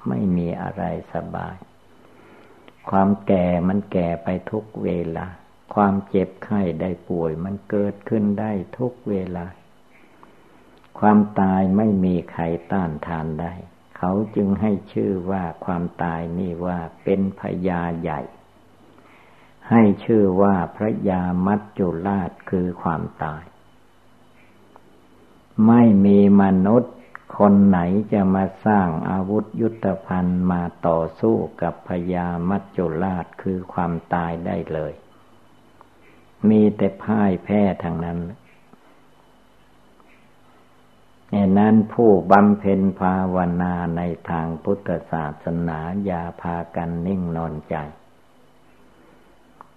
[0.09, 0.83] ไม่มีอะไร
[1.15, 1.57] สบาย
[2.91, 5.27] ความแก่มันแก่ไปทุกเวลา
[5.75, 9.47] ความเจ็บไข้ได้ป่วย มันเกิดขึ้นได้ทุกเวลา
[10.99, 13.53] ความตายไม่มีใครต้านทานได้
[13.99, 18.21] เขาจึงให้ชื่อว่าความตายนี่ว่าเป็นพยาใหญ่
[19.71, 23.45] ให้ชื่อว่าพระยามัจจุราชคือความตาย
[25.67, 26.95] ไม่มีมนุษย์
[27.39, 27.79] คนไหน
[28.13, 34.93] จะมาสร้างอาวุธยุทธภัณฑ์มาต่อสู้กับพญามัจจุราชคือความตายได้เลย
[36.49, 38.19] มีแต่พ่ายแพ้ทางนั้น
[41.31, 44.01] แน่นั้นผู้บำเพ็ญภาวนาใน
[44.31, 47.77] ทางพุทธศาสนาอย่าพากันนิ่งนอนใจ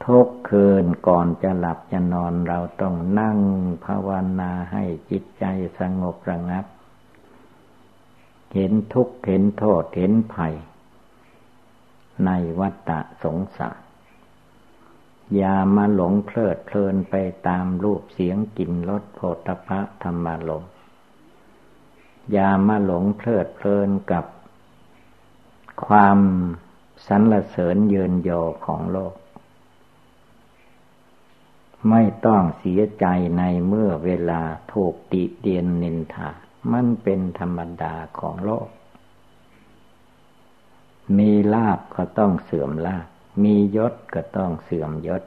[0.05, 3.37] ทุกคืนก่อนจะหลับจะนอนเราต้องนั่ง
[3.85, 5.45] ภาวนาให้จิตใจ
[5.79, 6.65] สงบระงับ
[8.53, 10.53] เห็นทุกข์เห็นโทษเห็นภัย
[12.25, 13.82] ในวัฏฏะสงสาร
[15.35, 17.15] อย่ามาหลงเพลิดเพลินไป
[17.47, 20.65] ตามรูปเสียงกลิ่นรสโผฏฐะธรรมารม
[22.31, 24.25] อย่ามาหลงเพลิดเพลินกับ
[25.87, 26.19] ความ
[27.07, 29.13] สรรเสริญเยินยอของโลก
[31.89, 33.05] ไม่ต้องเสียใจ
[33.37, 34.41] ในเมื่อเวลา
[34.73, 36.29] ถูกติเตียนนินทา
[36.71, 38.67] มันเป็นธรรมดาของโลก
[41.17, 43.07] มีลาบก็ต้องเสื่อมลาบ
[43.41, 45.23] มียศก็ต้องเสื่อมยศ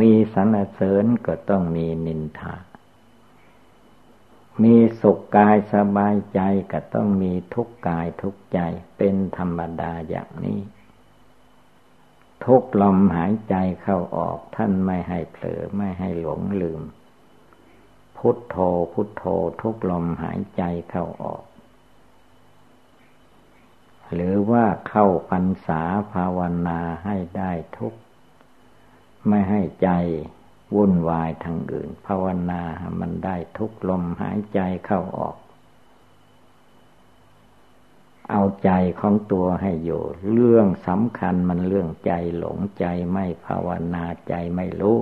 [0.00, 2.54] มีสรรเสริญก็ต้องมีนินทา
[4.62, 6.40] มีสุขกายสบายใจ
[6.72, 8.60] ก็ต้องมีทุกกายทุกใจ
[8.96, 10.60] เป็นธรรมดาอย่างนี้
[12.44, 16.82] ทุกลมหายใจเข้าออกท่านไม่ให้เผลอไม่ให้หลงลืม
[18.16, 18.56] พุทโธ
[18.92, 19.24] พุทโธ
[19.60, 21.42] ทุกลมหายใจเข้าออก
[24.12, 25.82] หรือว่าเข้าพรรษา
[26.14, 27.94] ภาวนาให้ได้ทุก
[29.28, 29.90] ไม่ให้ใจ
[30.74, 32.62] วุ่นวายทางอื่น ภาวนา
[33.00, 35.36] มันได้ทุกลมหายใจเข้าออก
[38.30, 45.00] เอาใจของตัวให้อยู่ เรื่องสำคัญมันเรื่องใจหลงใจไม่ภาวนาใจไม่รู้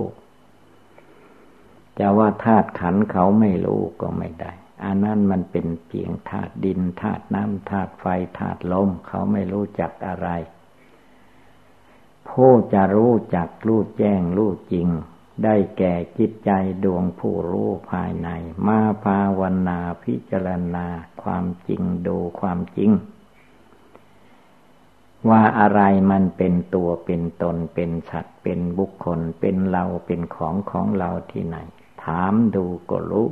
[1.99, 8.05] จะว่าธาตุขันเขาไม่รู้ก็ไม่ได้ อันนั้นมันเป็นเพียงธาตุดินธาตุน้ำธาตุไฟ
[8.37, 10.27] ธาตุลมเขาไม่รู้จักอะไร
[12.29, 14.87] ผู้จะรู้จักรู้แจ้งรู้จริง
[15.43, 16.51] ได้แก่จิตใจ
[16.83, 18.29] ดวงผู้รู้ภายใน
[18.67, 20.87] มาภาวนาพิจารณา
[21.23, 22.91] ความจริงดูความจริง
[25.29, 25.81] ว่าอะไร
[26.11, 31.57] มันเป็นตัวเป็นตนเป็นสัตว์เป็นบุคคลเป็นเราเป็นของของเราที่ไหน
[32.03, 33.27] ถามดูก็รู้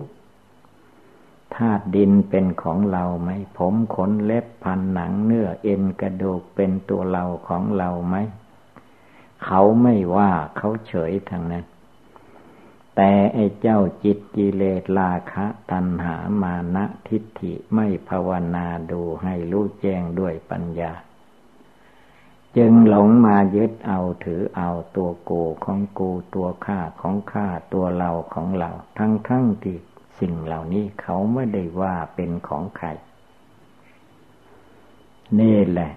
[1.55, 8.15] ธาตุดินเป็นของเราไหม ผมขนเล็บพันหนังเนื้อเอ็นกระดูกเป็นตัวเราของเราไหม
[9.45, 11.65] เขาไม่ว่าเขาเฉยทางนั้น
[12.95, 20.91] แต่ไอ้เจ้าจิตกิเลสราคะตัณหามานะทิฏฐิไม่ภาวนาดูให้รู้แจ้งด้วยปัญญา
[22.57, 29.77] จึงหลงมายึดเอาถือเอาตัวกูของกูตัวข้าของข้าตัวเราของเรา ทั้งทั้งที่
[30.21, 32.87] สิ่งเหล่านี้เขาไม่ได้ว่าเป็นของใคร
[35.39, 35.91] นี่แหละ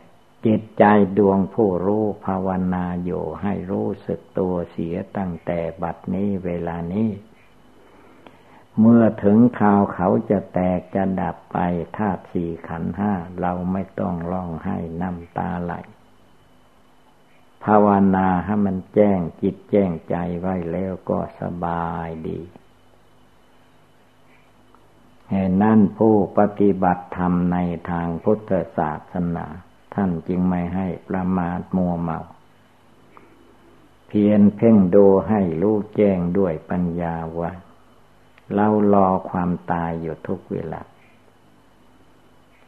[0.47, 0.85] จิตใจ
[1.19, 7.11] ดวงผู้รู้ภาวนาอยู่ให้รู้สึกตัวเสียตั้งแต่บัดนี้เวลานี้
[8.81, 11.59] เมื่อถึงข่าวเขาจะแตกจะดับไป
[11.97, 15.75] ธาตุสี่ขันห้าเราไม่ต้องร้องให้น้ำตาไหล
[17.65, 22.41] ภาวนาให้มันแจ้งจิตแจ้งใจไว้แล้วก็สบายดี
[25.63, 27.59] นั้นผู้ปฏิบัติธรรมใน
[27.91, 29.47] ทางพุทธศาสนา
[29.95, 32.21] ท่านจึงไม่ให้ประมาทมัวเมา
[34.09, 37.53] เพียรเพ่งดูให้รู้แจ้งด้วยปัญญาว่า
[38.55, 40.83] เรารอความตายอยู่ทุกเวลา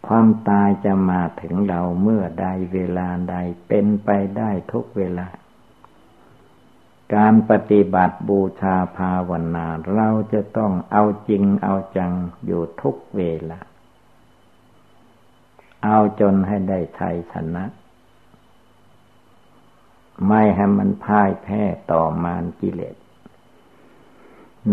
[0.06, 3.36] ความตายจะมาถึงเราเมื่อใดเวลาใด
[3.68, 5.26] เป็นไปได้ทุกเวลา
[7.14, 12.12] การปฏิบัติบูชาภาวนา เราจะต้องเอาจริงเอาจัง
[12.46, 13.60] อยู่ทุกเวลา
[15.84, 17.64] เอาจนให้ได้ไทยชนะ
[20.28, 22.96] ไม่ให้มันพ่ายแพ้ต่อมารกิเลส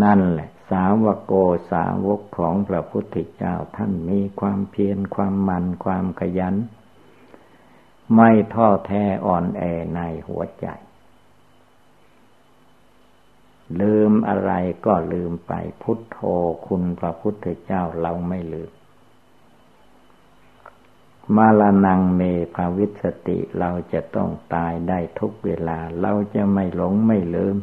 [0.02, 1.32] นั่นแหละ สาวกโก
[1.72, 6.54] สาวกของพระพุทธเจ้าท่านมีความเพียรความมันความขยัน
[8.14, 9.62] ไม่ท้อแท้อ่อนแอ
[9.94, 10.66] ในหัวใจ
[13.80, 14.52] ลืมอะไร
[14.86, 15.52] ก็ลืมไป
[15.82, 16.18] พุทโธ
[16.66, 18.70] คุณพระพุทธเจ้าเราไม่ลืม
[21.36, 22.20] มาลานังเม
[22.54, 27.56] ภาวิสติเราจะต้องตายได้ทุกเวลา เราจะไม่หลงไม่ลืม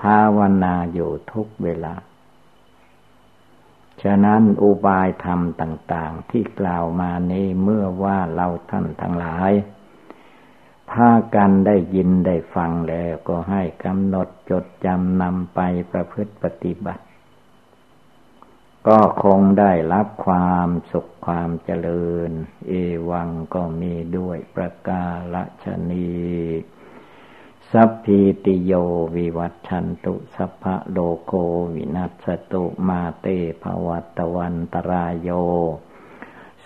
[0.00, 1.94] ภาวนาอยู่ทุกเวลา
[4.02, 9.52] ฉะนั้นอุบายธรรมต่าง ๆ ที่กล่าวมานี้เมื่อว่าเราท่านทั้งหลาย
[10.92, 17.04] พากันได้ยินได้ฟังแล้วก็ให้กำหนดจดจำนำไปประพฤติปฏิบัติ
[18.88, 22.30] ก็คงได้รับความสุขความเจริญ
[22.68, 22.72] เอ
[23.10, 25.06] วังก็มีด้วยประกา
[25.64, 28.72] สัพพีติโย
[29.16, 31.32] วิวัชชันตุสัพพะโรโค
[31.74, 33.26] วินัสสะตุมาเต
[33.62, 35.30] ภะวัตวันตะราโย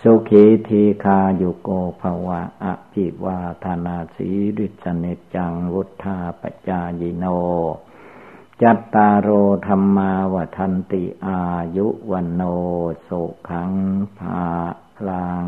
[0.01, 1.69] สุขีทีฆายุโก
[2.01, 7.25] ภะวะ อะภิวาทะนะสีลิสสะ นิจจังวุฑฒาปะจายิโน
[8.61, 9.29] จัตตาโร
[9.67, 11.41] ธัมมาวัฑฒันติอา
[11.77, 12.41] ยุวัณโณ
[13.07, 13.71] สุขัง
[14.19, 14.45] ภา
[15.07, 15.45] ลัง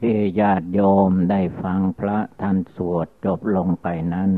[0.00, 4.32] ที่ญาติโยมได้ฟังพระท่านสวดจบลงไปนั้น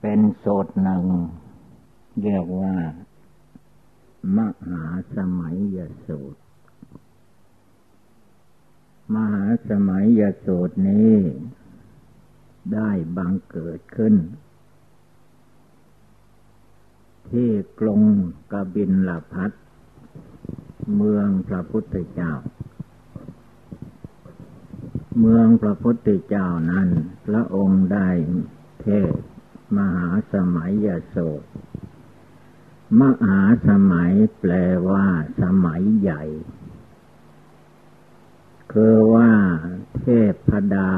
[0.00, 1.04] เป็นโสดหนึ่ง
[2.22, 2.74] เรียกว่า
[4.36, 4.82] มหา
[5.14, 6.39] สมัยยสูตร
[9.14, 11.14] มหาสมัยยสูตรนี้
[12.74, 14.14] ได้บังเกิดขึ้น
[17.30, 17.50] ที่
[17.80, 18.02] กรุง
[18.52, 19.50] กบินลพัท
[20.96, 22.32] เมืองพระพุทธเจ้า
[25.18, 26.88] เมืองพระพุทธเจ้านั้น
[27.26, 28.08] พระองค์ได้
[28.80, 29.12] เทศ
[29.76, 31.42] มหาสมัยยโสด
[33.00, 34.52] มหาสมัยแปล
[34.90, 35.06] ว่า
[35.42, 36.22] สมัยใหญ่
[38.72, 39.30] คือว่า
[39.98, 40.90] เทพพดา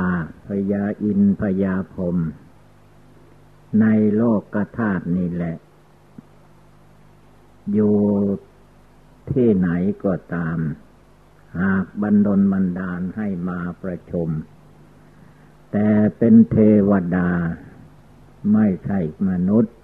[0.46, 2.16] พยาอินพยาพรม
[3.80, 5.56] ในโลกกธาตุนี่แหละ
[7.72, 7.98] อยู่
[9.30, 9.68] ที่ไหน
[10.04, 10.58] ก็ตาม
[11.60, 14.28] หากบันดลบันดาลให้มาประชุม
[15.72, 16.56] แต่เป็นเท
[16.90, 17.30] วดา
[18.52, 19.74] ไม่ใช่มนุษย์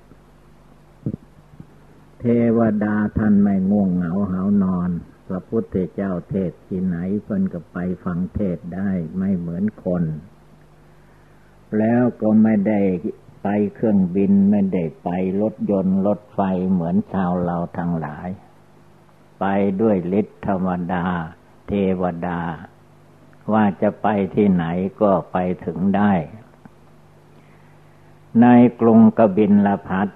[2.20, 2.24] เท
[2.59, 4.91] วดาท่านไม่ง่วงเหงาเหานอน
[5.29, 10.05] พระพุทธเจ้าเทศที่ไหนเพิ่นก็ไปฟังเทศได้ไม่เหมือนคน
[11.79, 12.81] แล้วก็ไม่ได้
[13.43, 15.09] ไปเครื่องบินไม่ได้ไป
[15.43, 16.41] รถยนต์รถไฟ
[16.72, 18.29] เหมือนชาวเราทั้งหลาย
[19.41, 19.45] ไป
[19.81, 21.05] ด้วยฤทธิธรรมดา
[21.68, 22.41] เทวดา
[23.53, 24.64] ว่าจะไปที่ไหน
[25.03, 26.12] ก็ไปถึงได้
[28.43, 28.47] ใน
[28.81, 30.09] กรุงกบินละพัด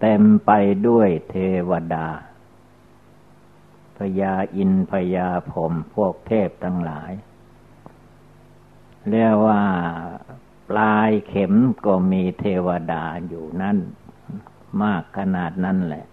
[0.00, 0.50] เต็มไป
[0.88, 1.36] ด้วยเท
[1.70, 2.06] วดา
[3.98, 7.12] พญาอินพญาผมพวกเทพทั้งหลาย
[9.10, 9.62] เรียกว่า
[10.68, 11.54] ปลายเข็ม
[11.86, 13.78] ก็มีเทวดาอยู่นั่น
[14.82, 16.06] มากขนาดนั้นแหละ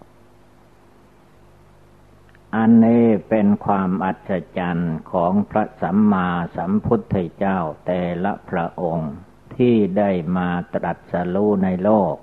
[2.56, 9.12] อันนี้เป็นความอัศจรรย์ของพระสัมมาสัมพุทธเจ้าแต่ละพระองค์
[9.56, 12.16] ที่ได้มาตรัสรู้ในโลก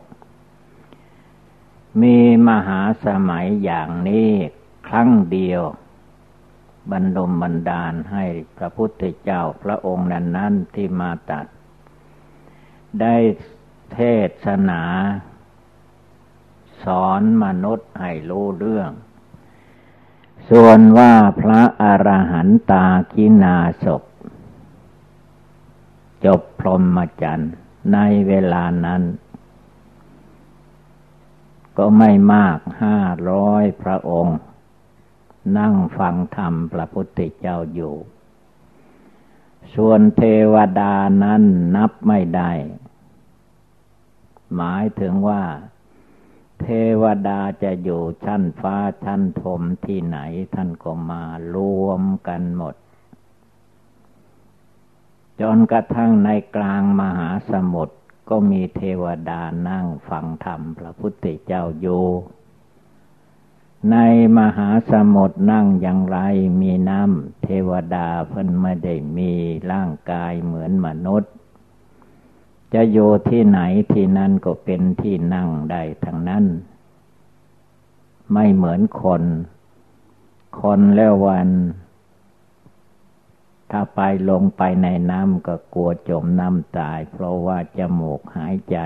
[2.02, 4.32] มีมหาสมัยอย่างนี้
[4.96, 5.64] ครั้งเดียว
[6.92, 8.26] บรรดมบรรดาลให้
[8.58, 11.46] พระพุทธเจ้าพระองค์นั้นๆที่มาตัด
[13.02, 13.16] ได้
[13.94, 14.00] เท
[14.46, 14.84] ศนา
[16.84, 18.92] สอนมนุษย์ให้รู้เรื่อง
[20.50, 24.04] ส่วนว่าพระอรหันตากินาศพ
[26.26, 27.54] จบพรหมจรรย์
[27.94, 29.04] ในเวลานั้น
[31.78, 32.98] ก็ไม่มากห้า
[33.30, 34.40] ร้อยพระองค์
[35.58, 37.96] นั่งฟังธรรมพระพุทธเจ้าอยู่
[39.76, 40.24] ส่วนเท
[40.54, 41.44] วดานั้น
[41.76, 42.52] นับไม่ได้
[44.56, 45.44] หมายถึงว่า
[46.62, 46.68] เท
[47.02, 50.20] วดาจะอยู่ชั้นฟ้าชั้นทมที่ไหน
[50.56, 51.24] ท่านก็มา
[51.56, 52.76] รวมกันหมด
[55.42, 57.96] จนกระทั่งในกลางมหาสมุทร
[58.30, 62.06] ก็มีเทวดานั่งฟังธรรมพระพุทธเจ้าอยู่
[63.92, 63.98] ใน
[64.38, 66.20] มหาสมุทรนั่งอย่างไร
[66.62, 69.32] มีน้ำเทวดาเพิ่นไม่ได้มี
[69.72, 71.32] ร่างกายเหมือนมนุษย์
[72.74, 73.60] จะอยู่ที่ไหน
[73.94, 76.46] ที่นั่นก็เป็นที่นั่งได้ทั้งนั้น
[78.34, 79.24] ไม่เหมือนคน
[80.62, 81.50] คนแล้ววัน
[83.72, 88.78] ถ้าไปลงไปในน้ำก็กลัวจมน้ำตาย เพราะว่าจมูกหายใจ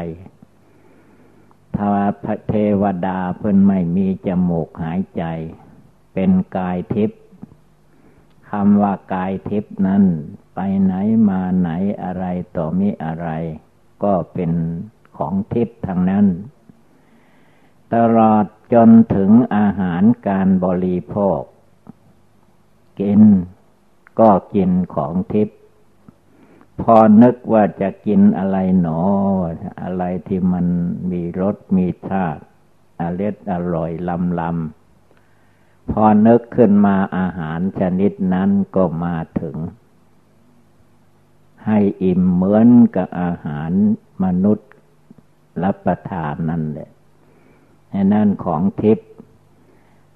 [1.77, 5.23] ถ้าพระเทวดาเพิ่นไม่มีจมูกหายใจ
[6.13, 7.19] เป็นกายทิพย์
[8.49, 10.03] คำว่ากายทิพย์นั้น
[10.55, 10.93] ไปไหน
[11.29, 11.69] มาไหน
[12.03, 12.25] อะไร
[12.55, 13.29] ต่อมีอะไร
[14.03, 14.51] ก็เป็น
[15.17, 16.25] ของทิพย์ทางนั้น
[17.93, 21.39] ตลอดจนถึงอาหารการบริโภค
[22.99, 23.21] กิน
[24.19, 25.56] ก็กินของทิพย์
[26.81, 29.01] พอนึกว่าจะกินอะไรหนอ
[29.81, 30.65] อะไรที่มัน
[31.11, 32.43] มีรสมีชาติ
[33.01, 39.55] อร่อยอร่อยลำลำพอนึกขึ้นมาอาหารชนิดนั้นก็มาถึง
[41.65, 43.71] ให้อิ่มเหมือนกับอาหาร
[44.23, 44.69] มนุษย์
[45.63, 46.89] รับประทานนั่นแหละ
[48.13, 49.09] นั่นของทิพย์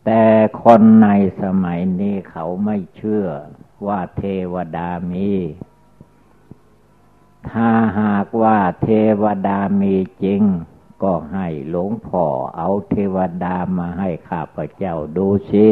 [0.06, 0.24] แต่
[0.64, 1.08] คนใน
[1.42, 3.26] สมัยนี้เขาไม่เชื่อ
[3.88, 5.30] ว่าเทวดามี
[7.50, 7.70] ถ้า
[8.00, 8.90] หากว่าเท
[9.22, 10.42] วดามีจริง
[11.04, 12.26] ก็ให้หลวงพ่อ
[12.58, 15.68] เอาเทวดามาให้ข้าพเจ้าดูสิ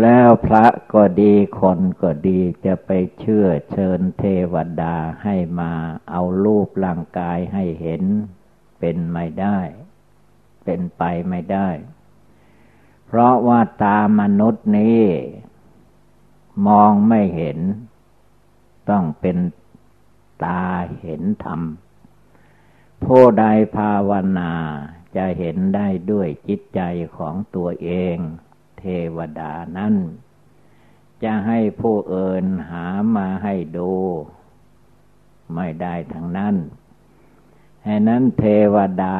[0.00, 5.72] แล้วพระก็ดีคนก็ดีจะไปเชื่อเชิญเทวดาให้มา
[6.10, 8.02] เอารูปร่างกายให้เห็น
[8.78, 9.58] เป็นไม่ได้
[10.64, 11.68] เป็นไปไม่ได้
[13.06, 15.04] เพราะว่าตามนุษย์นี้
[16.66, 17.58] มองไม่เห็น
[18.90, 19.36] ต้องเป็น
[20.44, 20.62] ตา
[21.00, 21.60] เห็นธรรม
[23.04, 23.44] ผู้ใด
[23.76, 24.52] ภาวนา
[25.16, 26.80] จะเห็นได้ด้วยจิตใจ
[27.16, 28.16] ของตัวเอง
[28.78, 28.84] เท
[29.16, 29.94] วดานั้น
[31.22, 32.86] จะให้ผู้เอินหา
[33.16, 33.92] มาให้ดู
[35.54, 36.56] ไม่ได้ทั้งนั้น
[37.84, 39.18] แห่นั้นเทวดา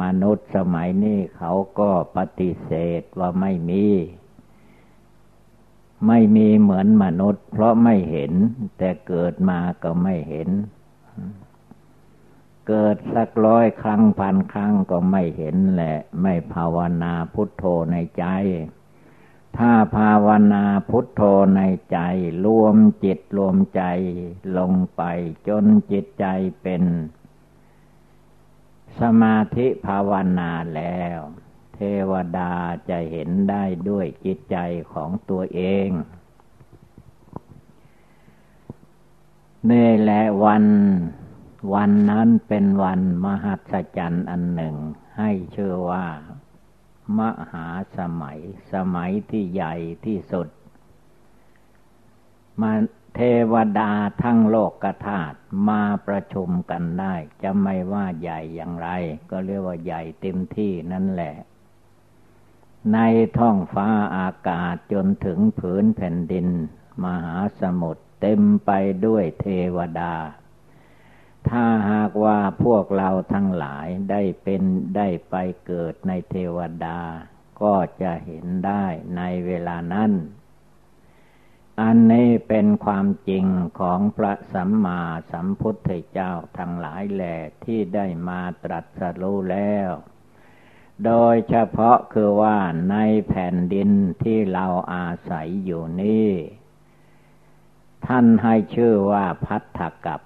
[0.00, 3.86] มนุษย์สมัยนี้เขาก็ปฏิเสธว่าไม่มี
[6.06, 8.32] ไม่มีเหมือนมนุษย์ เพราะไม่เห็น
[8.78, 10.48] แต่เกิดมาก็ไม่เห็น
[12.68, 18.24] เกิดสักร้อยครั้งพันครั้งก็ไม่เห็นแหละ ไม่ภาวนาพุทโธในใจ
[19.58, 21.22] ถ้าภาวนาพุทโธ
[21.56, 21.60] ใน
[21.92, 21.98] ใจ
[22.44, 23.82] รวมจิตรวมใจ
[24.58, 25.02] ลงไป
[25.48, 26.26] จนจิตใจ
[26.62, 26.82] เป็น
[29.00, 31.18] สมาธิภาวนาแล้ว
[31.76, 32.52] เทวดา
[32.88, 34.56] จะเห็นได้ด้วยจิตใจ
[34.92, 35.88] ของตัวเอง
[39.70, 40.64] นี่แหละวัน
[41.74, 44.76] วันนั้นเป็นวันมหัศจรรย์อันหนึ่ง
[45.18, 46.06] ให้เชื่อว่า
[47.18, 47.20] ม
[47.52, 47.66] หา
[47.98, 48.38] สมัย
[48.72, 49.74] สมัยที่ใหญ่
[50.06, 50.48] ที่สุด
[52.60, 52.72] มา
[53.14, 53.20] เท
[53.52, 53.90] วดา
[54.22, 55.36] ทั้งโลกกธาตุ
[55.68, 58.88] มาประชุมกันได้ จะไม่ว่าใหญ่อย่างไร
[59.30, 61.34] ก็เรียกว่าใหญ่เต็มที่นั่นแหละ
[62.94, 62.98] ใน
[63.38, 66.48] ท้องฟ้าอากาศจนถึงผืนแผ่นดิน
[67.04, 68.70] มหาสมุทรเต็มไป
[69.06, 70.14] ด้วยเทวดา
[71.48, 74.62] ถ้าหากว่าพวกเราทั้งหลายได้เป็น
[74.96, 75.34] ได้ไป
[75.66, 77.00] เกิดในเทวดา
[77.62, 78.84] ก็จะเห็นได้
[79.16, 80.12] ในเวลานั้น
[81.82, 83.46] อันนี้เป็นความจริง
[83.80, 85.00] ของพระสัมมา
[85.32, 89.90] สัมพุทธเจ้าทั้งหลายแหล่ที่ได้มาตรัสรู้แล้ว
[91.04, 92.58] โดยเฉพาะคือว่า
[92.90, 92.96] ใน
[93.28, 93.90] แผ่นดิน
[94.22, 96.28] ที่เราอาศัยอยู่นี้
[98.06, 100.20] ท่านให้ชื่อว่าพัทธกับ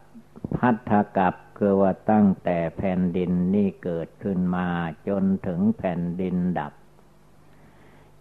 [0.56, 4.68] พัทธกับคือว่าตั้งแต่แผ่นดินนี่เกิดขึ้นมา
[5.08, 6.72] จนถึงแผ่นดินดับ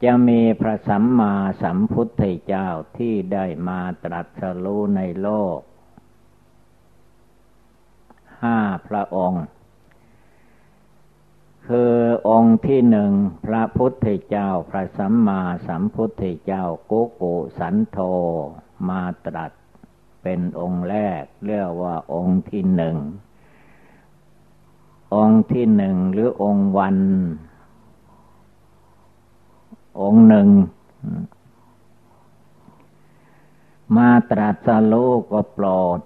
[0.04, 5.60] จะมีพระสัมมาสัมพุทธเจ้าที่ได้มาตรัสรู้ในโลก
[8.44, 9.46] ห้าพระองค์
[11.74, 11.96] คือ
[12.30, 13.12] องค์ที่หนึ่ง
[13.46, 17.98] พระพุทธเจ้าพระสัมมาสัมพุทธเจ้ากุกุสันโธ
[18.90, 19.52] มาตรัส
[20.24, 22.98] เป็นองค์แรกเรียกว่าองค์ที่หนึ่ง
[25.16, 26.98] องค์ที่หนึ่งหรือองค์วัน
[30.02, 30.50] องค์หนึ่ง
[33.96, 34.94] มาตรัสโล
[35.32, 35.68] ก็โปร
[35.98, 36.00] ด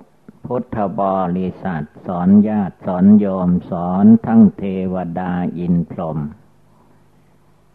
[0.45, 1.01] พุทธบ
[1.37, 4.63] ริษัทสอนญาติสอนโยมสอนทั้งเท
[4.93, 6.19] วดาอินพรหม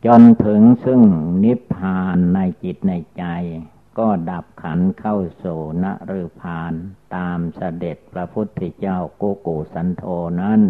[0.06, 1.02] จนถึงซึ่ง
[1.44, 3.24] นิพพานในจิตในใจ
[3.98, 5.44] ก็ดับขันเข้าโส
[5.82, 5.84] น
[6.20, 6.72] ฤพาน
[7.14, 10.04] ตามเสด็จพระพุทธเจ้าโกโกสันโธ
[10.40, 10.62] นั้น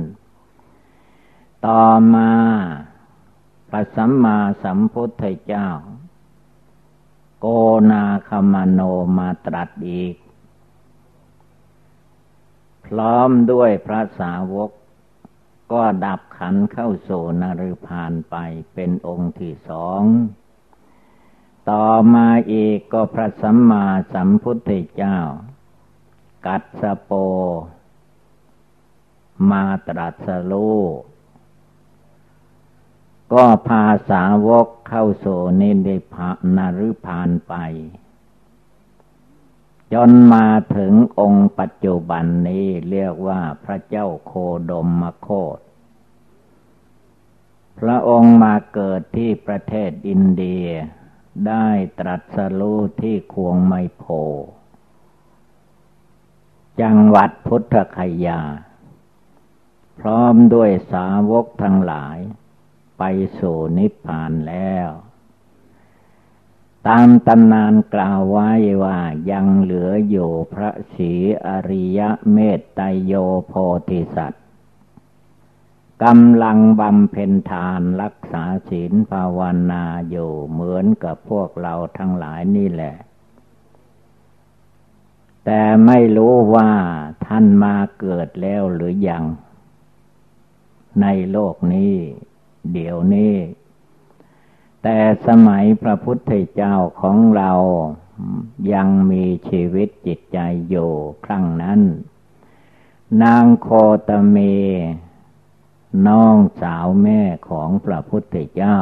[1.66, 1.84] ต่อ
[2.14, 2.30] มา
[3.70, 5.68] พระสัมมาสัมพุทธเจ้า
[7.40, 7.46] โก
[7.90, 8.80] นาคมโน
[9.16, 10.14] มาตรัสอีก
[12.88, 14.70] พร้อมด้วยพระสาวก
[15.72, 17.10] ก็ดับขันเข้าโส
[17.42, 18.36] นฤพานไป
[18.74, 20.02] เป็นองค์ที่สอง
[21.70, 25.18] ต่อมาอีกก็พระสัมมาสัมพุทธเจ้า
[26.46, 27.12] กัดสโป
[29.50, 30.82] มาตรัสรู้
[33.32, 35.70] ก็พาสาวกเข้าสู่นิ
[36.00, 37.54] พพานนรุพานไป
[39.94, 44.32] จนมาถึงองค์ปัจจุบันนี้เรียกว่าพระเจ้าโค
[44.70, 45.58] ดมมโคต
[47.78, 50.66] พระองค์มาเกิดที่ประเทศอินเดีย
[51.48, 51.68] ได้
[51.98, 54.04] ตรัสรู้ที่ควงไมโพ
[56.80, 58.40] จังหวัดพุทธคยา
[59.98, 62.18] พร้อมด้วยสาวกทั้งหลาย
[62.98, 63.02] ไป
[63.38, 64.88] สู่นิพพานแล้ว
[66.86, 68.50] ตามตำนานกล่าวไว้
[68.82, 68.98] ว่า
[69.30, 71.12] ยังเหลืออยู่พระศรี
[71.46, 72.00] อริย
[72.32, 73.12] เมตไตโย
[73.46, 73.52] โพ
[73.88, 74.44] ธิสัตว์
[76.04, 82.94] กำลังบำเพ็ญทานรักษาศีลภาวนาอยู่เหมือนกับพวกเราทั้งหลายนี่แหละ
[85.44, 86.70] แต่ไม่รู้ว่า
[87.26, 89.24] ท่านมาเกิดแล้วหรือยัง
[91.02, 91.94] ในโลกนี้
[92.72, 93.34] เดี๋ยวนี้
[94.82, 97.52] แต่สมัยพระพุทธเจ้าของเรา
[98.72, 100.92] ยังมีชีวิตจิตใจอยู่
[101.24, 101.80] ครั้งนั้น
[103.22, 103.68] นางโค
[104.08, 104.36] ตเม
[106.06, 108.78] น้องสาวแม่ของพระพุทธเจ้า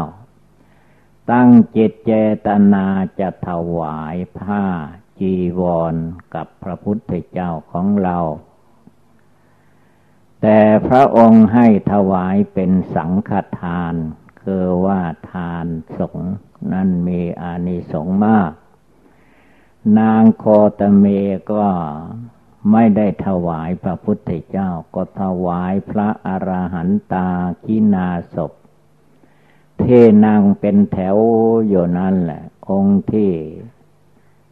[1.31, 2.13] ตั้งจิตเจ
[2.47, 2.87] ตนา
[3.21, 4.65] จะถวายผ้า
[5.21, 5.95] จีวร
[6.35, 8.19] กับพระพุทธเจ้าของเรา
[10.43, 13.31] แต่พระองค์ให้ถวายเป็นสังฆ
[13.61, 13.95] ทาน
[14.51, 15.67] คือว่าทาน
[15.99, 16.19] สง
[16.73, 18.53] นั้นมีอานิสงส์มาก
[19.99, 20.45] นางโค
[20.79, 21.05] ตเม
[21.53, 21.67] ก็
[22.73, 27.29] ไม่ได้ถวายพระพุทธเจ้า ก็ถวายพระอรหันตา
[27.67, 28.53] กินาศพ
[29.79, 29.85] เท
[30.25, 31.17] นางเป็นแถว
[31.69, 33.33] อยู่นั่นแหละ องค์ที่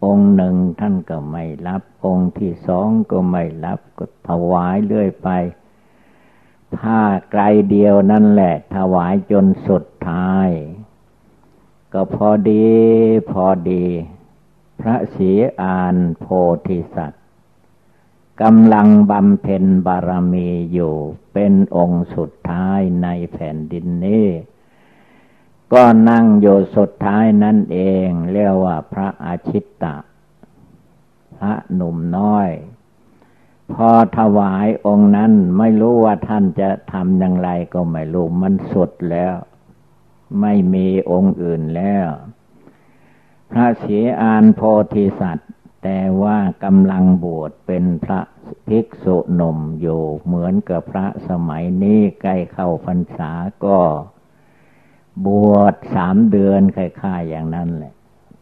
[0.05, 5.29] องค์หนึ่งท่านก็ไม่รับ องค์ที่สองก็ไม่รับ ก็ถวายเรื่อยไป
[6.77, 7.01] ผ้า
[7.31, 10.49] ไกลเดียวนั่นแหละ ถวายจนสุดท้าย
[11.93, 12.69] ก็พอดี
[13.31, 13.85] พอดี
[14.81, 16.27] พระศรีอานโพ
[16.67, 17.23] ธิสัตว์
[18.43, 20.95] กำลังบำเพ็ญบารมีอยู่
[21.33, 24.27] เป็นองค์สุดท้ายในแผ่นดินนี้
[25.73, 29.97] ก็นั่งอยู่สุดท้ายนั่นเอง เรียกว่าพระอาชิตตะ
[31.37, 32.51] พระหนุ่มน้อย
[33.75, 39.35] พอถวายองค์นั้นไม่รู้ว่าท่านจะทำอย่างไรก็ไม่รู้มันสุดแล้ว
[40.41, 42.09] ไม่มีองค์อื่นแล้ว
[43.51, 44.61] พระเสียอานโพ
[44.95, 45.51] ธิสัตว์
[45.83, 48.21] แต่ว่ากำลังบวชเป็นพระ
[48.69, 53.33] ภิกษุหนุ่มอยู่เหมือนกับพระสมัยนี้ใกล้เข้าพรรษา
[53.65, 53.79] ก็
[55.27, 57.95] บวชสามเดือนคล้ายๆอย่างนั้นแหละ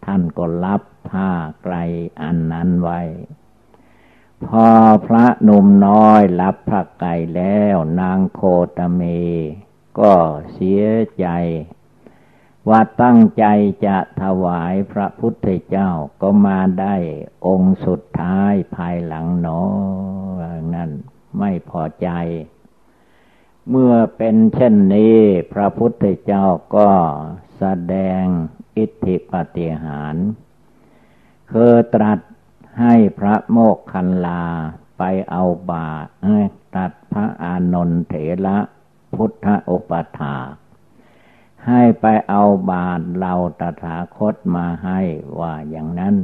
[0.04, 1.30] ท่านก็รับผ้า
[1.62, 1.76] ไกล
[2.22, 3.00] อันนั้นไว้
[4.47, 4.68] พอ
[5.07, 8.40] พระหนุ่มน้อยรับพระไก่แล้วนางโค
[8.78, 9.03] ตเม
[9.99, 10.14] ก็
[10.53, 10.84] เสีย
[11.20, 11.26] ใจ
[12.68, 13.45] ว่าตั้งใจ
[13.86, 15.90] จะถวายพระพุทธเจ้า
[16.20, 16.97] ก็มาได้
[17.47, 19.62] องค์สุดท้ายภายหลังหนอ
[20.74, 20.90] นั่น
[21.38, 22.09] ไม่พอใจ
[23.70, 25.18] เมื่อเป็นเช่นนี้
[25.53, 26.90] พระพุทธเจ้าก็
[27.59, 28.24] แสดง
[28.76, 30.16] อิทธิปฏิหาร
[31.53, 32.18] คือตรัส
[32.80, 34.44] ให้พระโมกขันลา
[34.98, 36.10] ไปเอาบาตร
[36.76, 38.14] ตัดพระอานนทเถ
[38.46, 38.58] ระ
[39.14, 40.36] พุทธอุปถา
[41.66, 45.00] ให้ไปเอาบาตรเราตถาคตมาให้
[45.40, 46.16] ว่าอย่างนั้น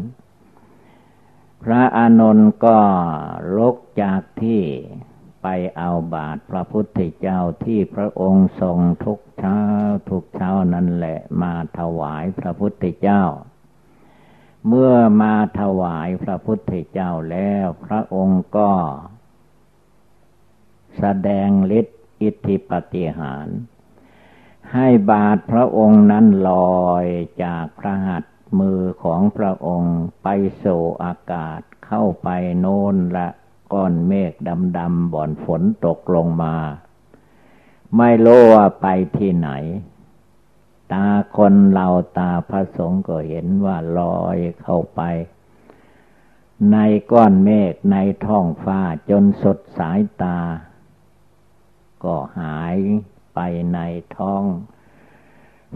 [1.62, 2.78] พระอานนท์ก็
[3.56, 4.62] ลุกจากที่
[5.42, 5.46] ไป
[5.76, 9.60] เอาบาตรพระพุทธเจ้าที่พระองค์ทรงทุกเช้า
[10.10, 13.22] ทุกเช้านั่นแหละมาถวายพระพุทธเจ้า
[14.66, 18.70] เมื่อมาถวายพระพุทธเจ้าแล้ว พระองค์ก็
[20.98, 21.48] แสดง
[21.78, 23.48] ฤทธิ์อิทธิปฏิหาร
[24.72, 26.50] ให้บาทพระองค์นั้นล
[26.86, 27.04] อย
[27.44, 30.28] จากพระหัตถ์มือของพระองค์ไป
[30.64, 32.28] สู่อากาศเข้าไป
[32.60, 33.28] โน่นละ
[33.72, 34.32] ก้อนเมฆ
[34.78, 36.56] ดำๆบ่อนฝนตกลงมา
[37.96, 38.86] ไม่รู้ว่าไป
[39.16, 39.50] ที่ไหน
[40.92, 45.00] ตาคนเราตาพระสงฆ์ก็เห็นว่าลอยเข้าไป
[46.72, 46.76] ใน
[47.12, 48.80] ก้อนเมฆในท้องฟ้า
[49.10, 50.38] จนสดสายตา
[52.04, 52.76] ก็หาย
[53.34, 53.40] ไป
[53.74, 53.78] ใน
[54.16, 54.44] ท้อง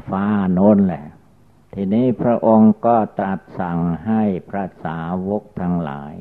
[0.08, 1.04] ฟ้าโน้นแหละ
[1.74, 6.14] ทีนี้พระองค์ก็ตรัสสั่งให้พระสาวกทั้งหลาย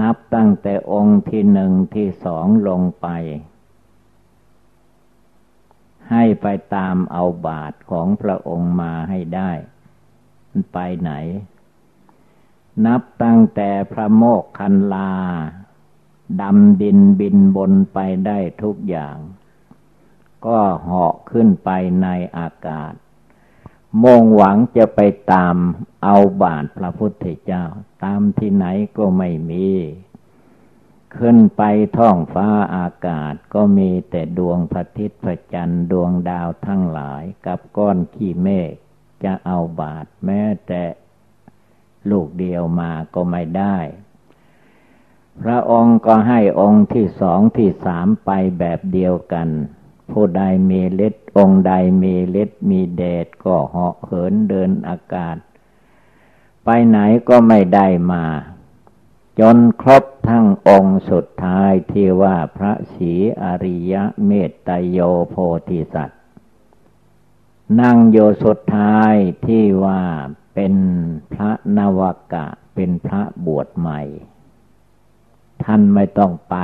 [0.00, 3.08] นับตั้งแต่องค์ที่หนึ่งที่สองลงไป
[6.12, 9.52] ให้ไปตามเอาบาทของพระองค์มาให้ได้
[10.72, 11.12] ไปไหน
[12.86, 15.12] นับตั้งแต่พระโมกคันลา
[16.40, 19.16] ดำดินบินบนไปได้ทุกอย่าง
[20.46, 21.70] ก็เหาะขึ้นไป
[22.02, 22.08] ใน
[22.38, 22.92] อากาศ
[24.04, 25.00] มงหวังจะไป
[25.32, 25.56] ตาม
[26.04, 27.64] เอาบาทพระพุทธเจ้า
[28.04, 29.68] ตามที่ไหนก็ไม่มี
[31.18, 31.62] ขึ้นไป
[31.96, 38.72] ท้องฟ้าอากาศก็มีแต่ดวงพระทิตย์พระจันทร์ดวงดาวทั้งหลายกับก้อนขี้เมฆ
[39.24, 40.82] จะเอาบาทแม้แต่
[42.10, 43.78] ลูกเดียวมาก็ไม่ได้
[45.42, 49.48] พระองค์ก็ให้องค์ที่สองที่สามไปแบบเดียวกัน
[50.10, 55.36] ผู้ใดมีฤทธิ์องค์ใดมีฤทธิ์มีเดชก็เหาะเหินเดินอากาศ
[56.64, 56.98] ไปไหน
[57.28, 58.24] ก็ไม่ได้มา
[59.40, 63.12] จนครบทั้งองค์สุดท้ายที่ว่าพระศรี
[63.42, 65.36] อริยะเมตตโยโพ
[65.68, 66.20] ธิสัตว์
[67.80, 69.14] นั่งโยสุดท้าย
[69.46, 70.02] ที่ว่า
[70.54, 70.74] เป็น
[71.32, 72.00] พระนว
[72.32, 74.00] กะเป็นพระบวชใหม่
[75.64, 76.56] ท่านไม่ต้องไป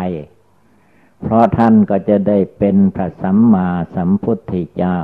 [1.20, 4.98] เพราะท่านก็จะได้เป็นพระสัมมาสัมพุทธเจ้า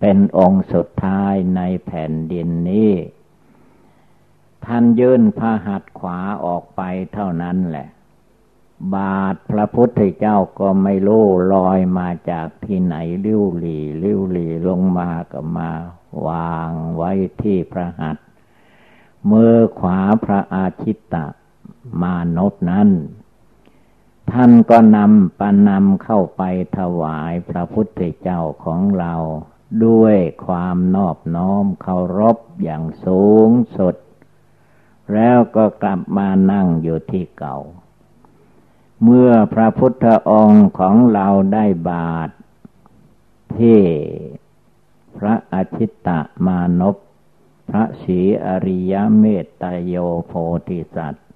[0.00, 2.92] เป็นองค์สุดท้ายในแผ่นดินนี้
[4.66, 6.80] ท่านยื่นพระหัตถ์ขวาออกไป
[7.12, 7.88] เท่านั้นแหละ
[8.94, 15.70] บาทพระพุทธเจ้าก็ไม่รู้ลอยมาจากที่ไหนลิ้วหลีลิ้วหลีลงมาก็มา
[16.26, 17.12] วางไว้
[17.42, 18.26] ที่พระหัตถ์
[19.30, 21.26] มือขวาพระอาชิตตะ
[22.00, 22.88] มานพนั้น
[24.32, 26.42] ท่านก็นำปนำเข้าไป
[26.78, 29.14] ถวายพระพุทธเจ้าของเรา
[29.86, 33.94] ด้วยความนอบน้อมเคารพอย่างสูงสุด
[35.14, 37.56] แล้วก็กลับมานั่งอยู่ที่เก่า
[39.02, 42.30] เมื่อพระพุทธองค์ของเราได้บาท
[43.58, 43.80] ที่
[45.18, 46.08] พระอาชิตต
[46.46, 46.96] มานพ
[47.70, 49.94] พระศรีอริยเมตตโย
[50.26, 50.32] โพ
[50.68, 51.26] ธิสัตว์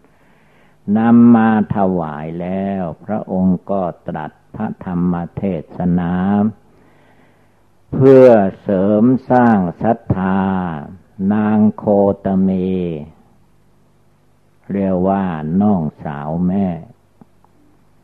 [0.98, 5.42] นำมาถวายแล้ว พระองค์ก็ตรัสพระธรรมเท
[5.76, 6.12] ศนา
[7.92, 8.28] เพื่อ
[8.62, 10.40] เสริมสร้างศรัทธา
[11.32, 11.84] นางโค
[12.24, 12.50] ตเม
[14.72, 15.24] เรียกว่า
[15.60, 16.66] น้องสาวแม่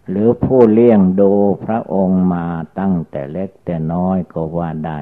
[0.09, 1.33] หรือผู้เลี้ยงดู
[1.65, 2.47] พระองค์มา
[2.79, 5.01] ตั้งแต่เล็กแต่น้อยก็ว่าได้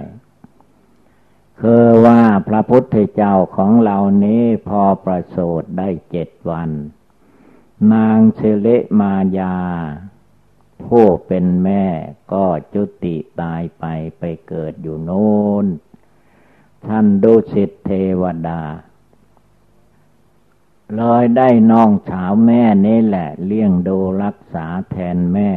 [1.60, 6.70] คือว่าพระพุทธเจ้าของเรานี้พอประสูติได้เจ็ดวัน
[7.92, 8.68] นางเชเล
[9.00, 9.56] มายา
[10.84, 11.84] ผู้เป็นแม่
[12.32, 12.44] ก็
[12.74, 13.84] จุติตายไป
[14.18, 15.34] ไปเกิดอยู่โน้
[15.64, 15.66] น
[16.86, 17.90] ท่านดุสิตเท
[18.20, 18.60] วดา
[20.96, 25.50] เลยได้น้องสาวแม่นี่แหละ เลี้ยงดูรักษาแทนแม่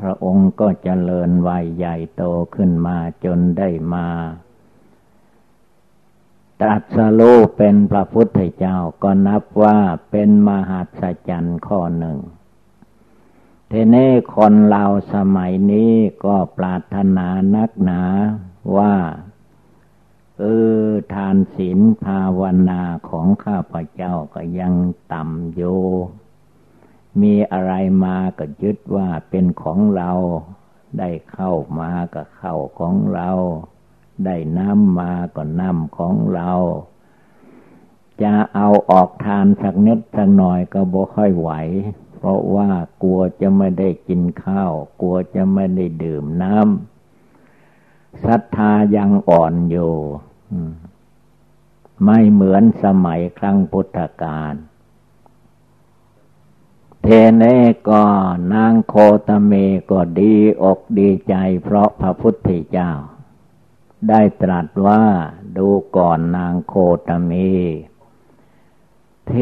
[0.00, 2.22] พระองค์ก็เจริญวัยใหญ่โต
[2.54, 4.08] ขึ้นมาจนได้มา
[6.60, 9.78] ตรัสรู้เป็นพระพุทธเจ้าก็นับว่า
[10.10, 12.18] เป็นมหัศจรรย์ข้อหนึ่ง
[13.68, 14.84] เทเน่คนเรา
[15.14, 15.92] สมัยนี้
[16.24, 18.02] ก็ปรารถนานักหนา
[18.76, 18.94] ว่า
[20.38, 20.44] เอ
[20.86, 24.74] อทานศีลภาวนาของข้าพเจ้าก็ยัง
[25.12, 25.80] ต่ำอยู่
[27.20, 27.72] มีอะไร
[28.04, 30.10] มาก็ยึดว่าเป็นของเรา
[30.98, 33.30] ได้เข้ามาก็เข้าของเรา
[34.24, 36.52] ได้น้ำมาก็น้ำของเรา
[38.22, 41.50] จะเอาออกทานสักนิดสักหน่อยก็บ่ค่อยไหว
[42.14, 42.70] เพราะว่า
[43.02, 46.93] กลัวจะไม่ได้กินข้าว กลัวจะไม่ได้ดื่มน้ำ
[48.24, 49.94] ศรัทธายังอ่อนอยู่
[52.04, 54.54] ไม่เหมือนสมัยครั้งพุทธกาล
[57.02, 57.44] เทเน
[57.88, 58.04] ก็
[58.54, 58.94] นางโค
[59.28, 59.52] ตเม
[59.90, 62.92] ก็ดีอกดีใจเพราะพระพุทธเจ้า
[64.08, 65.04] ได้ตรัสว่า
[65.56, 66.74] ดูก่อนนางโค
[67.08, 67.32] ตเม
[69.28, 69.32] เท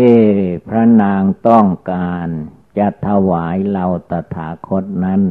[0.68, 2.26] พระนางต้องการ
[2.78, 5.22] จะถวายเราตถาคตนั้น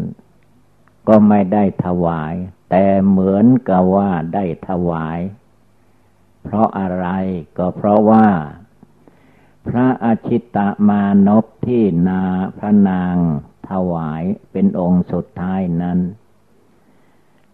[1.08, 2.34] ก็ไม่ได้ถวาย
[2.74, 5.20] แต่เหมือนกับว่าได้ถวาย
[6.44, 7.08] เพราะอะไร
[7.58, 8.28] ก็เพราะว่า
[9.68, 10.58] พระอาชิต
[10.88, 12.24] มานพที่นา
[12.58, 13.16] พระนาง
[13.70, 16.00] ถวายเป็นองค์สุดท้ายนั้น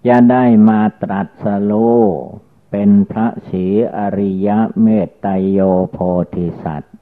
[0.07, 1.74] จะได้มาตรัสโล
[2.72, 3.65] เป็นพระศรี
[3.97, 4.49] อริย
[4.82, 5.59] เมตไตโย
[5.91, 5.97] โพ
[6.36, 6.95] ธิสัตว์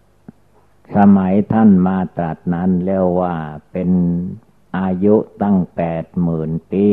[0.96, 3.36] สมัยท่านมาตรัสนั้นเรียกว่า
[3.72, 3.90] เป็น
[4.78, 6.88] อายุตั้งแปดหมื่นปี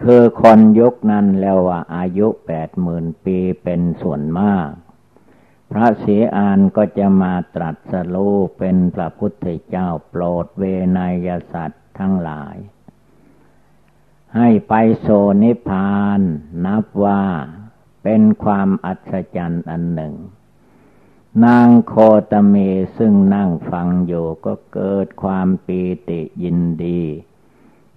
[0.00, 4.68] คือคนยุคนั้นแล้วว่าอายุแปดหมื่นปีเป็นส่วนมาก
[5.70, 10.64] พระศรียอานก็จะมาตรัสรู้เป็นพระพุทธเจ้าโปรดเว
[10.98, 12.56] นยสัตว์ทั้งหลาย
[14.36, 15.06] ให้ไปโซ
[15.42, 16.20] นิพาน
[16.66, 17.22] นับว่า
[18.02, 20.14] เป็นความอัศจรรย์อันหนึ่ง
[21.44, 21.94] นางโค
[22.30, 22.54] ตเม
[22.98, 27.02] ซึ่งนั่งฟังอยู่ก็เกิดความปีติยินดี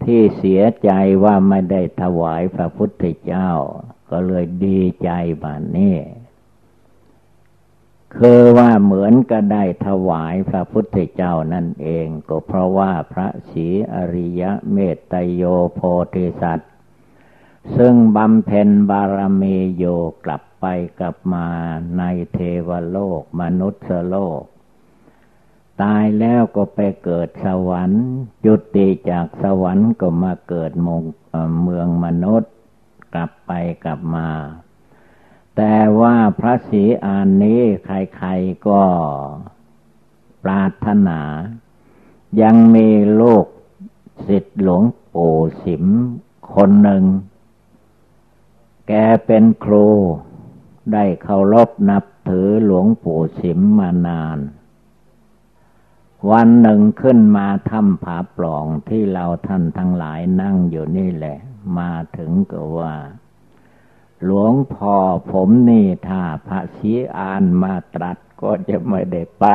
[0.05, 0.91] ที่เสียใจ
[1.23, 3.49] ว่าไม่ได้ถวายพระพุทธเจ้า
[4.11, 5.09] ก็เลยดีใจ
[5.43, 5.97] บานนี้
[8.17, 15.43] คือว่าเหมือนก็ได้ถวายพระพุทธเจ้านั่นเอง ก็เพราะว่าพระศรีอริยะเมตตโย
[15.73, 15.79] โพ
[16.13, 16.71] ธิสัตว์
[17.77, 19.85] ซึ่งบำเพ็ญบารมีโย
[20.25, 20.65] กลับไป
[20.99, 21.47] กลับมา
[21.97, 24.41] ในเทวโลกมนุษย์โลก
[25.82, 28.05] ตายแล้วก็ไปเกิดสวรรค์
[28.45, 31.01] ยุติจากสวรรค์ก็มาเกิดมง
[31.61, 32.51] เมืองมนุษย์
[33.13, 33.51] กลับไป
[33.84, 34.30] กลับมา
[35.55, 38.82] แต่ว่าพระศรีอานนี้ใครๆก็
[40.43, 41.19] ปรารถนา
[42.41, 43.45] ยังมีโลก
[44.28, 45.86] สิทธิหลวงปู่สิม
[46.53, 47.03] คนหนึ่ง
[48.88, 48.93] แก
[49.26, 49.88] เป็นครู
[50.93, 54.38] ได้เคารพนับถือหลวงปู่สิมมานาน
[56.30, 61.38] วันหนึ่งขึ้นมาทำผาปล่องที่เราท่านทั้งหลายนั่งอยู่นี่แหละ
[61.78, 62.95] มาถึงก็ว่า
[64.24, 64.95] หลวงพ่อ
[65.32, 69.45] ผมนี่ถ้าพระชีอานมาตรัสก็จะไม่ได้ไป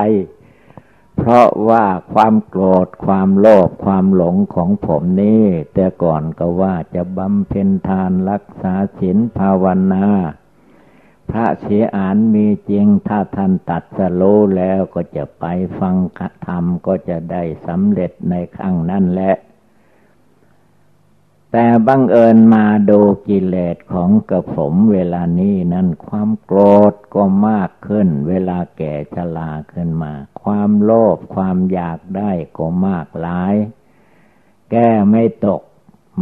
[1.17, 5.45] เพราะว่าความโกรธความโลภความหลงของผมนี่
[5.75, 10.07] แต่ก่อนก็ว่าจะบำเพ็ญทานรักษาศีลภาวนา
[11.31, 14.23] พระเสียอานมีจริง ถ้าท่านตัดสโล
[14.57, 15.45] แล้วก็จะไป
[15.79, 15.97] ฟัง
[16.47, 19.35] ธรรมก็จะได้สำเร็จในครั้งนั้นแหละ
[21.53, 26.61] แต่บังเอิญมาดูกิเลสของกระผมเวลานี้นั้นความโกร
[26.93, 30.13] ธก็มากขึ้น เวลาแก่ชราขึ้นมา
[30.43, 33.55] ความโลภความอยากได้ก็มากหลาย
[34.71, 35.63] แก้ไม่ตก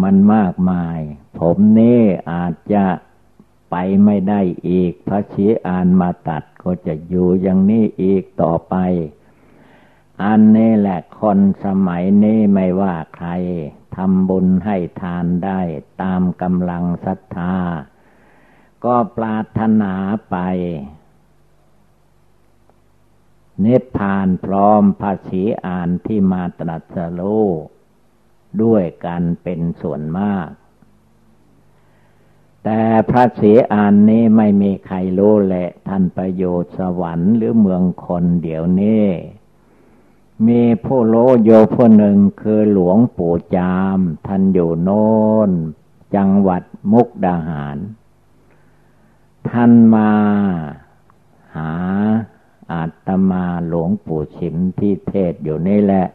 [0.02, 0.98] มันมากมาย
[1.38, 2.00] ผมนี่
[2.32, 2.84] อาจจะ
[3.76, 8.74] ไปไม่ได้อีก พระชีอานมาตัดก็จะอยู่อย่างนี้อีกต่อไป
[10.24, 13.28] อันนี้แหละคนสมัยนี้ไม่ว่าใคร
[13.96, 15.60] ทำบุญให้ทานได้
[16.02, 17.56] ตามกำลังศรัทธา
[18.84, 19.94] ก็ปรารถนา
[20.30, 20.36] ไป
[23.60, 27.46] เนตพานพร้อมภาษีอ่านที่มาตรัสรู้
[28.62, 30.48] ด้วยกันเป็นส่วนมาก
[32.64, 39.06] แต่พระเสียอานนี้ไม่มีใครรู้แหละ ท่านประโยชน์สวรรค์หรือเมืองคนเดี๋ยวนี้
[40.46, 45.08] มีผู้โลโยผู้หนึ่งคือหลวงปู่จาม ท่านอยู่โน้
[45.48, 45.50] น
[46.14, 46.62] จังหวัด
[46.92, 47.76] มุกดาหาร
[49.48, 50.10] ท่านมา
[51.54, 51.72] หา
[52.72, 56.06] อาตมาหลวงปู่ชิมที่เทศอยู่นี่แหละ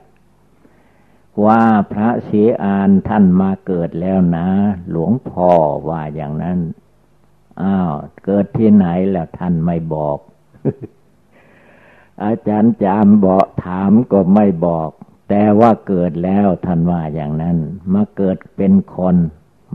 [1.46, 4.48] ว่าพระศรีอานท่านมาเกิดแล้วนะ
[4.90, 5.52] หลวงพ่อ
[5.90, 6.60] ว่าอย่างนั้น
[7.62, 7.92] อ้าว
[8.26, 10.18] เกิดที่ไหนแล้วท่านไม่บอก
[12.24, 14.90] อาจารย์จามบอกถามก็ไม่บอก
[15.30, 17.58] แต่ว่าเกิดแล้วท่านว่าอย่างนั้น
[17.94, 19.16] มาเกิดเป็นคน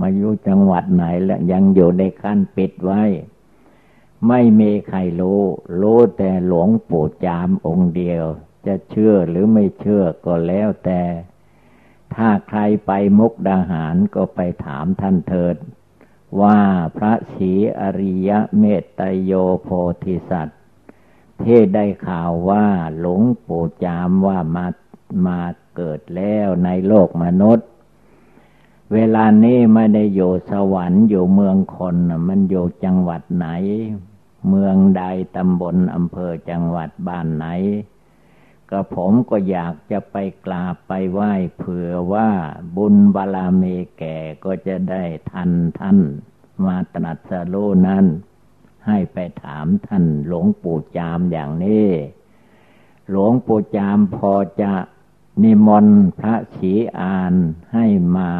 [0.00, 3.02] มาอยู่จังหวัดไหนแล้วยังอยู่ในขั้นปิดไว้
[4.28, 5.40] ไม่มีใครรู้
[5.80, 8.24] รู้แต่หลวงปู่จามองค์เดียว
[8.66, 11.00] จะเชื่อหรือไม่เชื่อก็แล้วแต่
[12.16, 15.56] ถ้าใครไปมุกดาหารก็ไปถามท่านเถิด
[16.40, 16.58] ว่า
[16.96, 19.68] พระศรีอริยเมตตโยโพ
[20.04, 20.60] ธิสัตว์
[21.44, 22.66] ที่ได้ข่าวว่า
[22.98, 24.66] หลวงปู่จามว่ามา
[25.26, 25.40] มา
[25.76, 27.68] เกิดแล้วในโลกมนุษย์
[28.92, 31.96] เวลานี้ไม่ได้อยู่สวรรค์อยู่เมืองคน
[32.28, 33.46] มันอยู่จังหวัดไหน
[34.48, 35.02] เมืองใด
[35.36, 37.46] ตำบลอำเภอจังหวัดบ้านไหน
[38.70, 42.30] ก็ผมก็อยากจะไปกราบไปไหว้เผื่อว่า
[42.76, 43.62] บุญบาลาเม
[43.98, 45.98] แก่ก็จะได้ทันท่าน
[46.66, 48.04] มาตรัสรู้นั้น
[48.86, 51.88] ให้ไปถามท่านหลวงปู่จามอย่างนี้
[53.10, 54.72] หลวงปู่จามพอจะ
[55.42, 57.34] นิมนต์พระฉีอาน
[57.72, 57.86] ให้
[58.16, 58.30] มา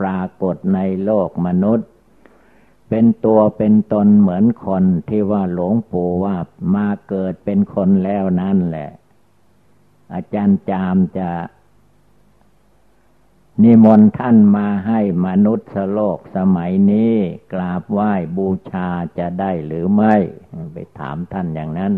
[0.00, 1.88] ปรากฏในโลกมนุษย์
[2.88, 6.36] เป็นตัวเป็นตนเหมือนคนที่ว่าหลวงปู่ว่า
[6.74, 8.90] มาเกิดเป็นคนแล้วนั่นแหละ
[10.14, 11.30] อาจารย์จามจะ
[13.62, 17.14] นิมนต์ท่านมาให้มนุษย์โลกสมัยนี้
[17.52, 18.88] กราบไหว้บูชา
[19.18, 20.14] จะได้หรือไม่
[20.72, 21.94] ไปถามท่านอย่างนั้น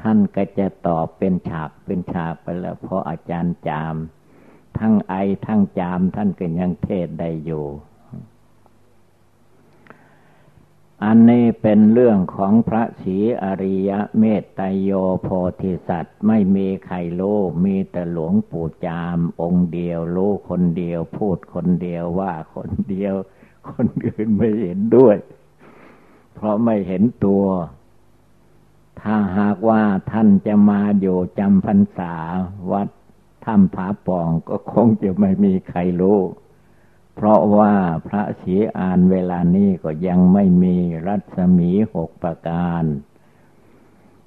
[0.00, 3.96] ท่านก็จะตอบเป็นฉากเป็นฉากไปแล้ว เพราะอาจารย์จาม
[4.78, 5.14] ทั้งไอ
[5.46, 7.64] ทั้งจามท่านก็ยังเทศได้อยู่
[11.04, 14.90] อันนี้เป็นเรื่องของพระศรีอริยเมตไตโย
[15.22, 15.28] โพ
[15.60, 23.14] ธิสัตว์ ไม่มีใครรู้มีแต่หลวงปู่จามองค์เดียวรู้คนเดียว พูดคนเดียวว่าคนเดียว
[23.70, 25.16] คนอื่นไม่เห็นด้วย
[26.34, 27.44] เพราะไม่เห็นตัว
[29.00, 29.82] ถ้าหากว่า
[30.12, 32.14] ท่านจะมาอยู่จำพรรษา
[32.72, 32.88] วัด
[33.44, 36.18] ถ้ำผาปองก็คงจะไม่มีใครรู้
[37.14, 37.74] เพราะว่า
[38.06, 42.84] พระศีอานเวลานี้ก็ยังไม่มีรัศมีหกประการ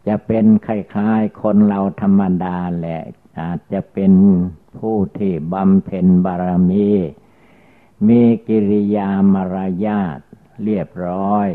[0.08, 3.02] จะเป็นคล้ายๆคนเราธรรมดาแหละ
[3.40, 4.14] อาจจะเป็น
[4.78, 6.90] ผู้ที่บำเพ็ญบารมี
[8.08, 10.20] มีกิริยามารยาท
[10.64, 11.50] เรียบร้อย